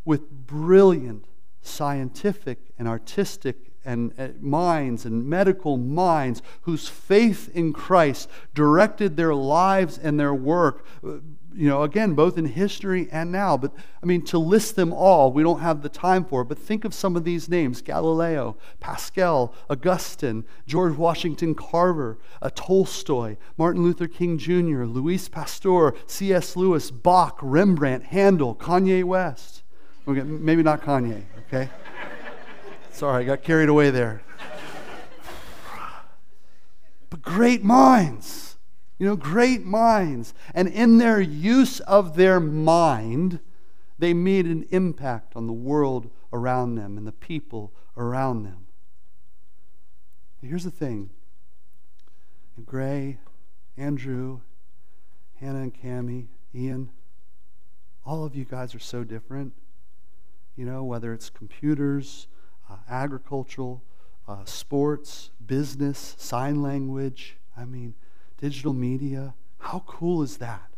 with 0.04 0.30
brilliant 0.30 1.26
scientific 1.60 2.58
and 2.78 2.88
artistic 2.88 3.67
and 3.84 4.12
uh, 4.18 4.28
minds 4.40 5.04
and 5.04 5.26
medical 5.26 5.76
minds 5.76 6.42
whose 6.62 6.88
faith 6.88 7.50
in 7.54 7.72
Christ 7.72 8.28
directed 8.54 9.16
their 9.16 9.34
lives 9.34 9.98
and 9.98 10.18
their 10.18 10.34
work 10.34 10.84
uh, 11.04 11.18
you 11.58 11.68
know, 11.68 11.82
again, 11.82 12.14
both 12.14 12.38
in 12.38 12.46
history 12.46 13.08
and 13.10 13.32
now. 13.32 13.56
But 13.56 13.72
I 14.00 14.06
mean, 14.06 14.24
to 14.26 14.38
list 14.38 14.76
them 14.76 14.92
all, 14.92 15.32
we 15.32 15.42
don't 15.42 15.58
have 15.58 15.82
the 15.82 15.88
time 15.88 16.24
for. 16.24 16.44
But 16.44 16.56
think 16.56 16.84
of 16.84 16.94
some 16.94 17.16
of 17.16 17.24
these 17.24 17.48
names 17.48 17.82
Galileo, 17.82 18.56
Pascal, 18.78 19.52
Augustine, 19.68 20.44
George 20.68 20.96
Washington 20.96 21.56
Carver, 21.56 22.16
uh, 22.40 22.50
Tolstoy, 22.54 23.36
Martin 23.56 23.82
Luther 23.82 24.06
King 24.06 24.38
Jr., 24.38 24.84
Louis 24.84 25.28
Pasteur, 25.28 25.94
C.S. 26.06 26.54
Lewis, 26.54 26.92
Bach, 26.92 27.38
Rembrandt, 27.42 28.04
Handel, 28.04 28.54
Kanye 28.54 29.02
West. 29.02 29.64
Okay, 30.06 30.22
maybe 30.22 30.62
not 30.62 30.80
Kanye, 30.82 31.24
okay? 31.48 31.68
Sorry, 32.98 33.24
I 33.24 33.26
got 33.26 33.42
carried 33.42 33.68
away 33.68 33.90
there. 33.90 34.22
But 37.10 37.22
great 37.22 37.64
minds 37.64 38.48
you 38.98 39.06
know, 39.06 39.16
great 39.16 39.64
minds. 39.64 40.34
And 40.54 40.68
in 40.68 40.98
their 40.98 41.20
use 41.20 41.80
of 41.80 42.16
their 42.16 42.40
mind, 42.40 43.40
they 43.98 44.12
made 44.12 44.46
an 44.46 44.66
impact 44.70 45.36
on 45.36 45.46
the 45.46 45.52
world 45.52 46.10
around 46.32 46.74
them 46.74 46.98
and 46.98 47.06
the 47.06 47.12
people 47.12 47.72
around 47.96 48.42
them. 48.42 48.66
Here's 50.42 50.64
the 50.64 50.70
thing 50.70 51.10
Gray, 52.64 53.18
Andrew, 53.76 54.40
Hannah 55.36 55.62
and 55.62 55.74
Cami, 55.74 56.26
Ian, 56.54 56.90
all 58.04 58.24
of 58.24 58.34
you 58.34 58.44
guys 58.44 58.74
are 58.74 58.80
so 58.80 59.04
different. 59.04 59.52
You 60.56 60.64
know, 60.64 60.82
whether 60.82 61.12
it's 61.12 61.30
computers, 61.30 62.26
uh, 62.70 62.76
agricultural, 62.88 63.82
uh, 64.26 64.44
sports, 64.44 65.30
business, 65.44 66.14
sign 66.18 66.62
language. 66.62 67.36
I 67.56 67.64
mean, 67.64 67.94
digital 68.40 68.72
media. 68.72 69.34
How 69.58 69.82
cool 69.86 70.22
is 70.22 70.36
that? 70.38 70.68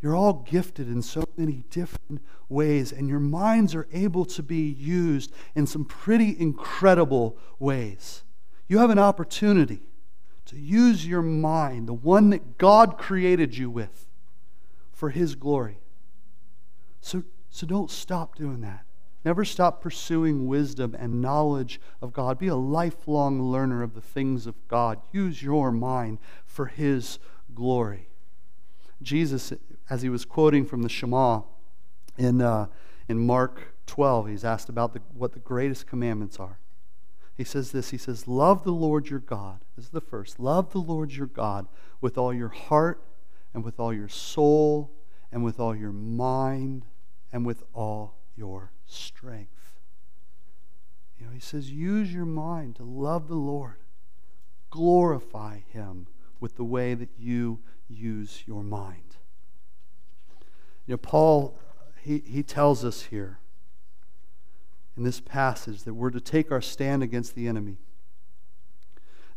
You're 0.00 0.16
all 0.16 0.44
gifted 0.48 0.88
in 0.88 1.00
so 1.00 1.24
many 1.36 1.62
different 1.70 2.22
ways, 2.48 2.90
and 2.90 3.08
your 3.08 3.20
minds 3.20 3.72
are 3.74 3.86
able 3.92 4.24
to 4.24 4.42
be 4.42 4.68
used 4.68 5.32
in 5.54 5.66
some 5.66 5.84
pretty 5.84 6.38
incredible 6.38 7.38
ways. 7.60 8.24
You 8.66 8.78
have 8.78 8.90
an 8.90 8.98
opportunity 8.98 9.80
to 10.46 10.58
use 10.58 11.06
your 11.06 11.22
mind, 11.22 11.86
the 11.86 11.92
one 11.92 12.30
that 12.30 12.58
God 12.58 12.98
created 12.98 13.56
you 13.56 13.70
with, 13.70 14.08
for 14.92 15.10
His 15.10 15.36
glory. 15.36 15.78
So, 17.00 17.22
so 17.48 17.66
don't 17.66 17.90
stop 17.90 18.34
doing 18.34 18.60
that. 18.62 18.84
Never 19.24 19.44
stop 19.44 19.80
pursuing 19.80 20.46
wisdom 20.46 20.96
and 20.98 21.22
knowledge 21.22 21.80
of 22.00 22.12
God. 22.12 22.38
Be 22.38 22.48
a 22.48 22.56
lifelong 22.56 23.40
learner 23.40 23.82
of 23.82 23.94
the 23.94 24.00
things 24.00 24.46
of 24.46 24.56
God. 24.68 25.00
Use 25.12 25.42
your 25.42 25.70
mind 25.70 26.18
for 26.44 26.66
His 26.66 27.18
glory. 27.54 28.08
Jesus, 29.02 29.52
as 29.90 30.02
he 30.02 30.08
was 30.08 30.24
quoting 30.24 30.64
from 30.64 30.82
the 30.82 30.88
Shema 30.88 31.42
in, 32.16 32.40
uh, 32.40 32.66
in 33.08 33.18
Mark 33.18 33.74
12, 33.86 34.28
he's 34.28 34.44
asked 34.44 34.68
about 34.68 34.92
the, 34.92 35.00
what 35.12 35.32
the 35.32 35.38
greatest 35.38 35.86
commandments 35.86 36.38
are. 36.38 36.58
He 37.34 37.44
says 37.44 37.72
this 37.72 37.90
He 37.90 37.98
says, 37.98 38.28
Love 38.28 38.64
the 38.64 38.72
Lord 38.72 39.08
your 39.08 39.18
God. 39.18 39.60
This 39.76 39.86
is 39.86 39.90
the 39.90 40.00
first. 40.00 40.38
Love 40.38 40.72
the 40.72 40.78
Lord 40.78 41.12
your 41.12 41.26
God 41.26 41.66
with 42.00 42.16
all 42.16 42.32
your 42.32 42.48
heart 42.48 43.02
and 43.54 43.64
with 43.64 43.80
all 43.80 43.92
your 43.92 44.08
soul 44.08 44.90
and 45.30 45.42
with 45.42 45.58
all 45.58 45.74
your 45.74 45.92
mind 45.92 46.84
and 47.32 47.44
with 47.46 47.64
all 47.72 48.18
your 48.36 48.72
strength. 48.86 49.50
You 51.18 51.26
know, 51.26 51.32
he 51.32 51.40
says, 51.40 51.70
use 51.70 52.12
your 52.12 52.24
mind 52.24 52.76
to 52.76 52.82
love 52.82 53.28
the 53.28 53.36
Lord, 53.36 53.76
glorify 54.70 55.60
him 55.68 56.06
with 56.40 56.56
the 56.56 56.64
way 56.64 56.94
that 56.94 57.10
you 57.18 57.60
use 57.88 58.42
your 58.46 58.62
mind. 58.64 59.16
You 60.86 60.94
know, 60.94 60.98
Paul, 60.98 61.56
he, 62.02 62.22
he 62.26 62.42
tells 62.42 62.84
us 62.84 63.02
here 63.04 63.38
in 64.96 65.04
this 65.04 65.20
passage 65.20 65.84
that 65.84 65.94
we're 65.94 66.10
to 66.10 66.20
take 66.20 66.50
our 66.50 66.60
stand 66.60 67.02
against 67.02 67.34
the 67.34 67.46
enemy. 67.46 67.76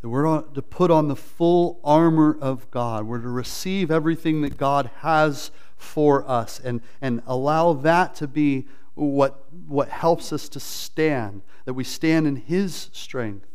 That 0.02 0.10
we're 0.10 0.42
to 0.42 0.62
put 0.62 0.92
on 0.92 1.08
the 1.08 1.16
full 1.16 1.80
armor 1.84 2.38
of 2.42 2.70
God. 2.72 3.06
We're 3.06 3.22
to 3.22 3.30
receive 3.30 3.92
everything 3.92 4.42
that 4.42 4.58
God 4.58 4.90
has 5.00 5.52
for 5.78 6.28
us 6.30 6.60
and, 6.60 6.82
and 7.02 7.22
allow 7.28 7.74
that 7.74 8.16
to 8.16 8.28
be 8.28 8.68
what, 8.96 9.46
what 9.68 9.90
helps 9.90 10.34
us 10.34 10.50
to 10.50 10.60
stand, 10.60 11.42
that 11.66 11.74
we 11.74 11.84
stand 11.84 12.28
in 12.28 12.38
His 12.38 12.90
strength. 12.94 13.48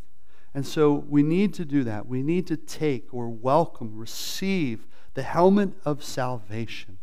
And 0.53 0.65
so 0.65 1.05
we 1.07 1.23
need 1.23 1.53
to 1.55 1.65
do 1.65 1.83
that. 1.83 2.07
We 2.07 2.21
need 2.21 2.47
to 2.47 2.57
take 2.57 3.13
or 3.13 3.29
welcome, 3.29 3.97
receive 3.97 4.87
the 5.13 5.23
helmet 5.23 5.71
of 5.85 6.03
salvation. 6.03 6.97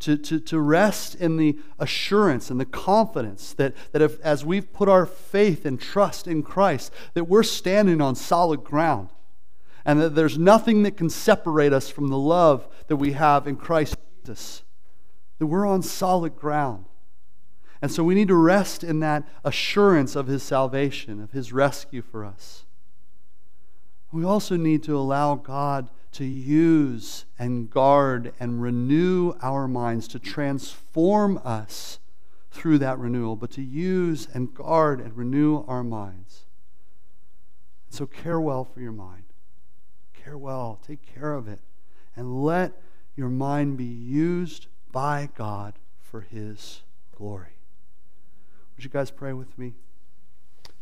To, 0.00 0.16
to, 0.16 0.40
to 0.40 0.58
rest 0.58 1.14
in 1.14 1.36
the 1.36 1.58
assurance 1.78 2.50
and 2.50 2.58
the 2.58 2.64
confidence 2.64 3.52
that, 3.52 3.74
that 3.92 4.00
if, 4.00 4.18
as 4.20 4.46
we've 4.46 4.72
put 4.72 4.88
our 4.88 5.04
faith 5.04 5.66
and 5.66 5.78
trust 5.78 6.26
in 6.26 6.42
Christ, 6.42 6.90
that 7.12 7.24
we're 7.24 7.42
standing 7.42 8.00
on 8.00 8.14
solid 8.14 8.64
ground 8.64 9.10
and 9.84 10.00
that 10.00 10.14
there's 10.14 10.38
nothing 10.38 10.84
that 10.84 10.96
can 10.96 11.10
separate 11.10 11.74
us 11.74 11.90
from 11.90 12.08
the 12.08 12.18
love 12.18 12.66
that 12.86 12.96
we 12.96 13.12
have 13.12 13.46
in 13.46 13.56
Christ 13.56 13.96
Jesus. 14.24 14.62
That 15.38 15.46
we're 15.46 15.66
on 15.66 15.82
solid 15.82 16.36
ground. 16.36 16.86
And 17.82 17.90
so 17.90 18.04
we 18.04 18.14
need 18.14 18.28
to 18.28 18.34
rest 18.34 18.84
in 18.84 19.00
that 19.00 19.26
assurance 19.44 20.14
of 20.14 20.26
his 20.26 20.42
salvation, 20.42 21.22
of 21.22 21.32
his 21.32 21.52
rescue 21.52 22.02
for 22.02 22.24
us. 22.24 22.64
We 24.12 24.24
also 24.24 24.56
need 24.56 24.82
to 24.84 24.96
allow 24.96 25.36
God 25.36 25.88
to 26.12 26.24
use 26.24 27.24
and 27.38 27.70
guard 27.70 28.34
and 28.40 28.60
renew 28.60 29.34
our 29.40 29.68
minds, 29.68 30.08
to 30.08 30.18
transform 30.18 31.40
us 31.44 32.00
through 32.50 32.78
that 32.78 32.98
renewal, 32.98 33.36
but 33.36 33.52
to 33.52 33.62
use 33.62 34.26
and 34.34 34.52
guard 34.52 35.00
and 35.00 35.16
renew 35.16 35.64
our 35.66 35.84
minds. 35.84 36.44
So 37.88 38.06
care 38.06 38.40
well 38.40 38.64
for 38.64 38.80
your 38.80 38.92
mind. 38.92 39.24
Care 40.12 40.36
well. 40.36 40.80
Take 40.86 41.02
care 41.02 41.32
of 41.32 41.48
it. 41.48 41.60
And 42.16 42.42
let 42.42 42.72
your 43.16 43.28
mind 43.28 43.76
be 43.76 43.84
used 43.84 44.66
by 44.90 45.28
God 45.34 45.74
for 46.00 46.22
his 46.22 46.82
glory. 47.16 47.59
Would 48.80 48.84
you 48.84 48.90
guys 48.90 49.10
pray 49.10 49.34
with 49.34 49.58
me? 49.58 49.74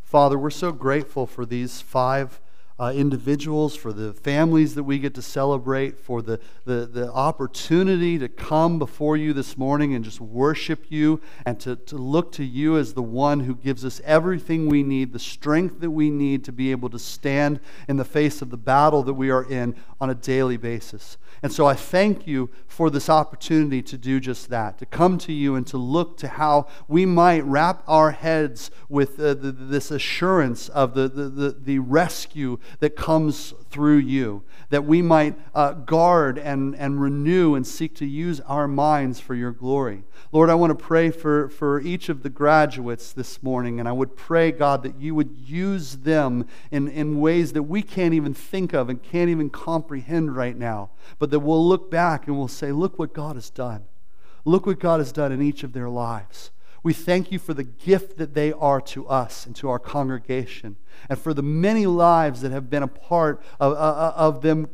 Father, 0.03 0.39
we're 0.39 0.51
so 0.51 0.71
grateful 0.71 1.27
for 1.27 1.45
these 1.45 1.81
five 1.81 2.41
uh, 2.79 2.93
individuals, 2.95 3.75
for 3.75 3.93
the 3.93 4.13
families 4.13 4.77
that 4.77 4.85
we 4.85 5.01
get 5.01 5.15
to 5.15 5.21
celebrate, 5.21 5.99
for 5.99 6.23
the, 6.23 6.39
the, 6.65 6.87
the 6.87 7.13
opportunity 7.13 8.17
to 8.17 8.29
come 8.29 8.79
before 8.79 9.17
you 9.17 9.33
this 9.33 9.59
morning 9.59 9.97
and 9.97 10.05
just 10.05 10.21
worship 10.21 10.85
you 10.91 11.21
and 11.45 11.59
to, 11.59 11.75
to 11.75 11.97
look 11.97 12.31
to 12.31 12.45
you 12.45 12.79
as 12.79 12.95
the 12.95 13.03
one 13.03 13.41
who 13.41 13.57
gives 13.57 13.85
us 13.85 14.01
everything 14.05 14.69
we 14.69 14.85
need, 14.85 15.13
the 15.13 15.19
strength 15.19 15.81
that 15.81 15.91
we 15.91 16.09
need 16.09 16.45
to 16.45 16.53
be 16.53 16.71
able 16.71 16.91
to 16.91 17.01
stand 17.01 17.59
in 17.89 17.97
the 17.97 18.05
face 18.05 18.41
of 18.41 18.51
the 18.51 18.57
battle 18.57 19.03
that 19.03 19.15
we 19.15 19.29
are 19.29 19.43
in 19.43 19.75
on 20.01 20.09
a 20.09 20.15
daily 20.15 20.57
basis. 20.57 21.19
And 21.43 21.53
so 21.53 21.67
I 21.67 21.75
thank 21.75 22.27
you 22.27 22.51
for 22.67 22.91
this 22.91 23.09
opportunity 23.09 23.83
to 23.83 23.99
do 23.99 24.21
just 24.21 24.51
that, 24.51 24.79
to 24.79 24.87
come 24.87 25.19
to 25.19 25.33
you 25.33 25.55
and 25.55 25.67
to 25.69 25.77
look 25.77 26.17
to 26.19 26.29
how 26.29 26.67
we 26.87 27.07
might 27.07 27.45
wrap 27.45 27.83
our 27.87 28.13
heads 28.13 28.71
with 28.89 29.19
uh, 29.19 29.35
the, 29.35 29.53
this 29.53 29.91
assurance 29.91 30.69
of 30.69 30.95
the, 30.95 31.09
the, 31.09 31.29
the, 31.29 31.51
the 31.51 31.79
rescue 31.79 32.59
that 32.81 32.97
comes 32.97 33.55
through 33.71 33.99
you, 33.99 34.43
that 34.71 34.85
we 34.85 35.03
might 35.03 35.37
uh, 35.55 35.73
guard 35.73 36.39
and, 36.39 36.75
and 36.77 37.01
renew 37.01 37.55
and 37.55 37.67
seek 37.67 37.95
to 37.97 38.07
use 38.07 38.41
our 38.41 38.69
minds 38.69 39.21
for 39.21 39.35
your 39.35 39.53
glory. 39.53 40.05
Lord, 40.31 40.51
I 40.51 40.55
want 40.55 40.79
to 40.79 40.85
pray 40.85 41.11
for, 41.11 41.49
for 41.49 41.81
each 41.81 42.09
of 42.09 42.23
the 42.23 42.31
graduates 42.31 43.13
this 43.13 43.43
morning, 43.43 43.81
and 43.81 43.89
I 43.89 43.93
would 43.93 44.17
pray, 44.17 44.53
God, 44.53 44.83
that 44.83 45.01
you 45.01 45.15
would 45.15 45.35
use 45.37 45.97
them 45.99 46.47
in, 46.71 46.89
in 46.89 47.21
ways 47.21 47.55
that 47.55 47.63
we 47.63 47.83
can't 47.83 48.15
even 48.15 48.35
think 48.35 48.73
of 48.73 48.89
and 48.89 49.03
can't 49.03 49.31
even 49.31 49.51
comprehend 49.51 50.37
right 50.37 50.57
now, 50.57 50.91
but 51.19 51.28
that 51.31 51.41
we'll 51.41 51.67
look 51.67 51.91
back 51.91 52.27
and 52.27 52.39
we'll 52.39 52.49
say, 52.49 52.73
Look 52.73 52.99
what 52.99 53.13
God 53.13 53.37
has 53.37 53.51
done. 53.51 53.85
Look 54.45 54.67
what 54.67 54.81
God 54.81 55.01
has 55.01 55.13
done 55.13 55.33
in 55.33 55.43
each 55.43 55.63
of 55.63 55.73
their 55.73 55.89
lives. 55.89 56.51
We 56.83 56.93
thank 56.93 57.33
you 57.33 57.39
for 57.39 57.55
the 57.55 57.65
gift 57.65 58.19
that 58.19 58.35
they 58.35 58.53
are 58.53 58.81
to 58.83 59.07
us 59.09 59.47
and 59.47 59.55
to 59.57 59.69
our 59.69 59.79
congregation, 59.79 60.77
and 61.09 61.19
for 61.19 61.35
the 61.35 61.43
many 61.43 61.87
lives 61.87 62.41
that 62.43 62.53
have 62.53 62.71
been 62.71 62.83
a 62.83 62.89
part 62.89 63.43
of, 63.59 63.73
uh, 63.73 63.77
uh, 63.77 64.13
of 64.17 64.43
them 64.43 64.69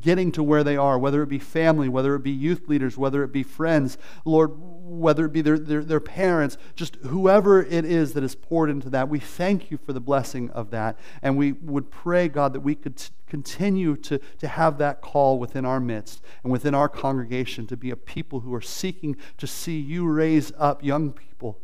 getting 0.00 0.32
to 0.32 0.42
where 0.42 0.64
they 0.64 0.76
are, 0.76 0.98
whether 0.98 1.22
it 1.22 1.28
be 1.28 1.38
family, 1.38 1.88
whether 1.88 2.14
it 2.14 2.22
be 2.22 2.30
youth 2.30 2.68
leaders, 2.68 2.96
whether 2.96 3.22
it 3.22 3.32
be 3.32 3.42
friends, 3.42 3.98
Lord, 4.24 4.52
whether 4.54 5.24
it 5.24 5.32
be 5.32 5.40
their, 5.40 5.58
their, 5.58 5.82
their, 5.82 6.00
parents, 6.00 6.56
just 6.74 6.96
whoever 6.96 7.62
it 7.62 7.84
is 7.84 8.12
that 8.12 8.22
is 8.22 8.34
poured 8.34 8.70
into 8.70 8.90
that. 8.90 9.08
We 9.08 9.18
thank 9.18 9.70
you 9.70 9.78
for 9.78 9.92
the 9.92 10.00
blessing 10.00 10.50
of 10.50 10.70
that. 10.70 10.98
And 11.22 11.36
we 11.36 11.52
would 11.52 11.90
pray, 11.90 12.28
God, 12.28 12.52
that 12.52 12.60
we 12.60 12.74
could 12.74 12.96
t- 12.96 13.10
continue 13.26 13.96
to, 13.96 14.18
to 14.38 14.48
have 14.48 14.78
that 14.78 15.00
call 15.00 15.38
within 15.38 15.64
our 15.64 15.80
midst 15.80 16.22
and 16.42 16.52
within 16.52 16.74
our 16.74 16.88
congregation 16.88 17.66
to 17.66 17.76
be 17.76 17.90
a 17.90 17.96
people 17.96 18.40
who 18.40 18.54
are 18.54 18.60
seeking 18.60 19.16
to 19.38 19.46
see 19.46 19.78
you 19.78 20.06
raise 20.06 20.52
up 20.58 20.84
young 20.84 21.12
people 21.12 21.58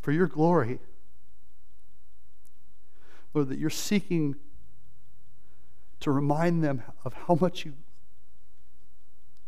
for 0.00 0.12
your 0.12 0.26
glory. 0.26 0.78
Lord, 3.34 3.48
that 3.48 3.58
you're 3.58 3.70
seeking 3.70 4.36
to 6.00 6.10
remind 6.10 6.64
them 6.64 6.82
of 7.04 7.12
how 7.12 7.36
much 7.40 7.64
you 7.64 7.74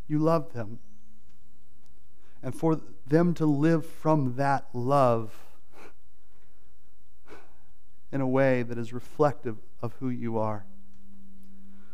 You 0.09 0.19
love 0.19 0.53
them. 0.53 0.79
And 2.43 2.55
for 2.55 2.81
them 3.07 3.35
to 3.35 3.47
live 3.47 3.87
from 3.87 4.37
that 4.37 4.67
love 4.75 5.33
in 8.11 8.21
a 8.21 8.27
way 8.27 8.63
that 8.63 8.77
is 8.77 8.93
reflective 8.93 9.57
of 9.81 9.95
who 10.01 10.11
you 10.11 10.37
are. 10.37 10.67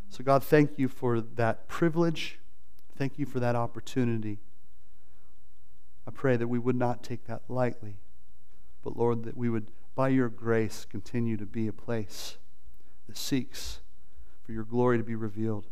So, 0.09 0.25
God, 0.25 0.43
thank 0.43 0.79
you 0.79 0.89
for 0.89 1.21
that 1.21 1.69
privilege. 1.69 2.41
Thank 2.97 3.19
you 3.19 3.27
for 3.27 3.39
that 3.41 3.55
opportunity. 3.55 4.39
I 6.07 6.11
pray 6.11 6.37
that 6.37 6.49
we 6.49 6.59
would 6.59 6.77
not 6.77 7.03
take 7.03 7.27
that 7.27 7.43
lightly, 7.49 7.99
but 8.83 8.97
Lord, 8.97 9.25
that 9.25 9.37
we 9.37 9.51
would, 9.51 9.71
by 9.95 10.09
your 10.09 10.31
grace, 10.31 10.87
continue 10.89 11.37
to 11.37 11.47
be 11.47 11.69
a 11.69 11.73
place 11.73 12.39
that 13.07 13.17
seeks 13.17 13.81
for 14.49 14.55
your 14.55 14.65
glory 14.65 14.97
to 14.97 15.05
be 15.05 15.15
revealed 15.15 15.67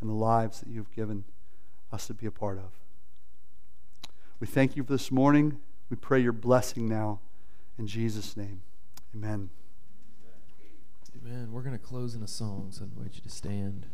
and 0.00 0.10
the 0.10 0.14
lives 0.14 0.58
that 0.58 0.68
you've 0.68 0.92
given 0.96 1.22
us 1.92 2.08
to 2.08 2.12
be 2.12 2.26
a 2.26 2.30
part 2.32 2.58
of. 2.58 2.72
We 4.40 4.48
thank 4.48 4.74
you 4.74 4.82
for 4.82 4.90
this 4.90 5.12
morning. 5.12 5.60
We 5.90 5.96
pray 5.96 6.18
your 6.18 6.32
blessing 6.32 6.88
now. 6.88 7.20
In 7.78 7.86
Jesus' 7.86 8.36
name, 8.36 8.62
amen. 9.14 9.50
Amen. 11.24 11.52
We're 11.52 11.62
going 11.62 11.78
to 11.78 11.84
close 11.84 12.16
in 12.16 12.22
a 12.24 12.26
song, 12.26 12.70
so 12.72 12.82
I 12.82 12.86
invite 12.86 13.14
you 13.14 13.20
to 13.20 13.28
stand. 13.28 13.86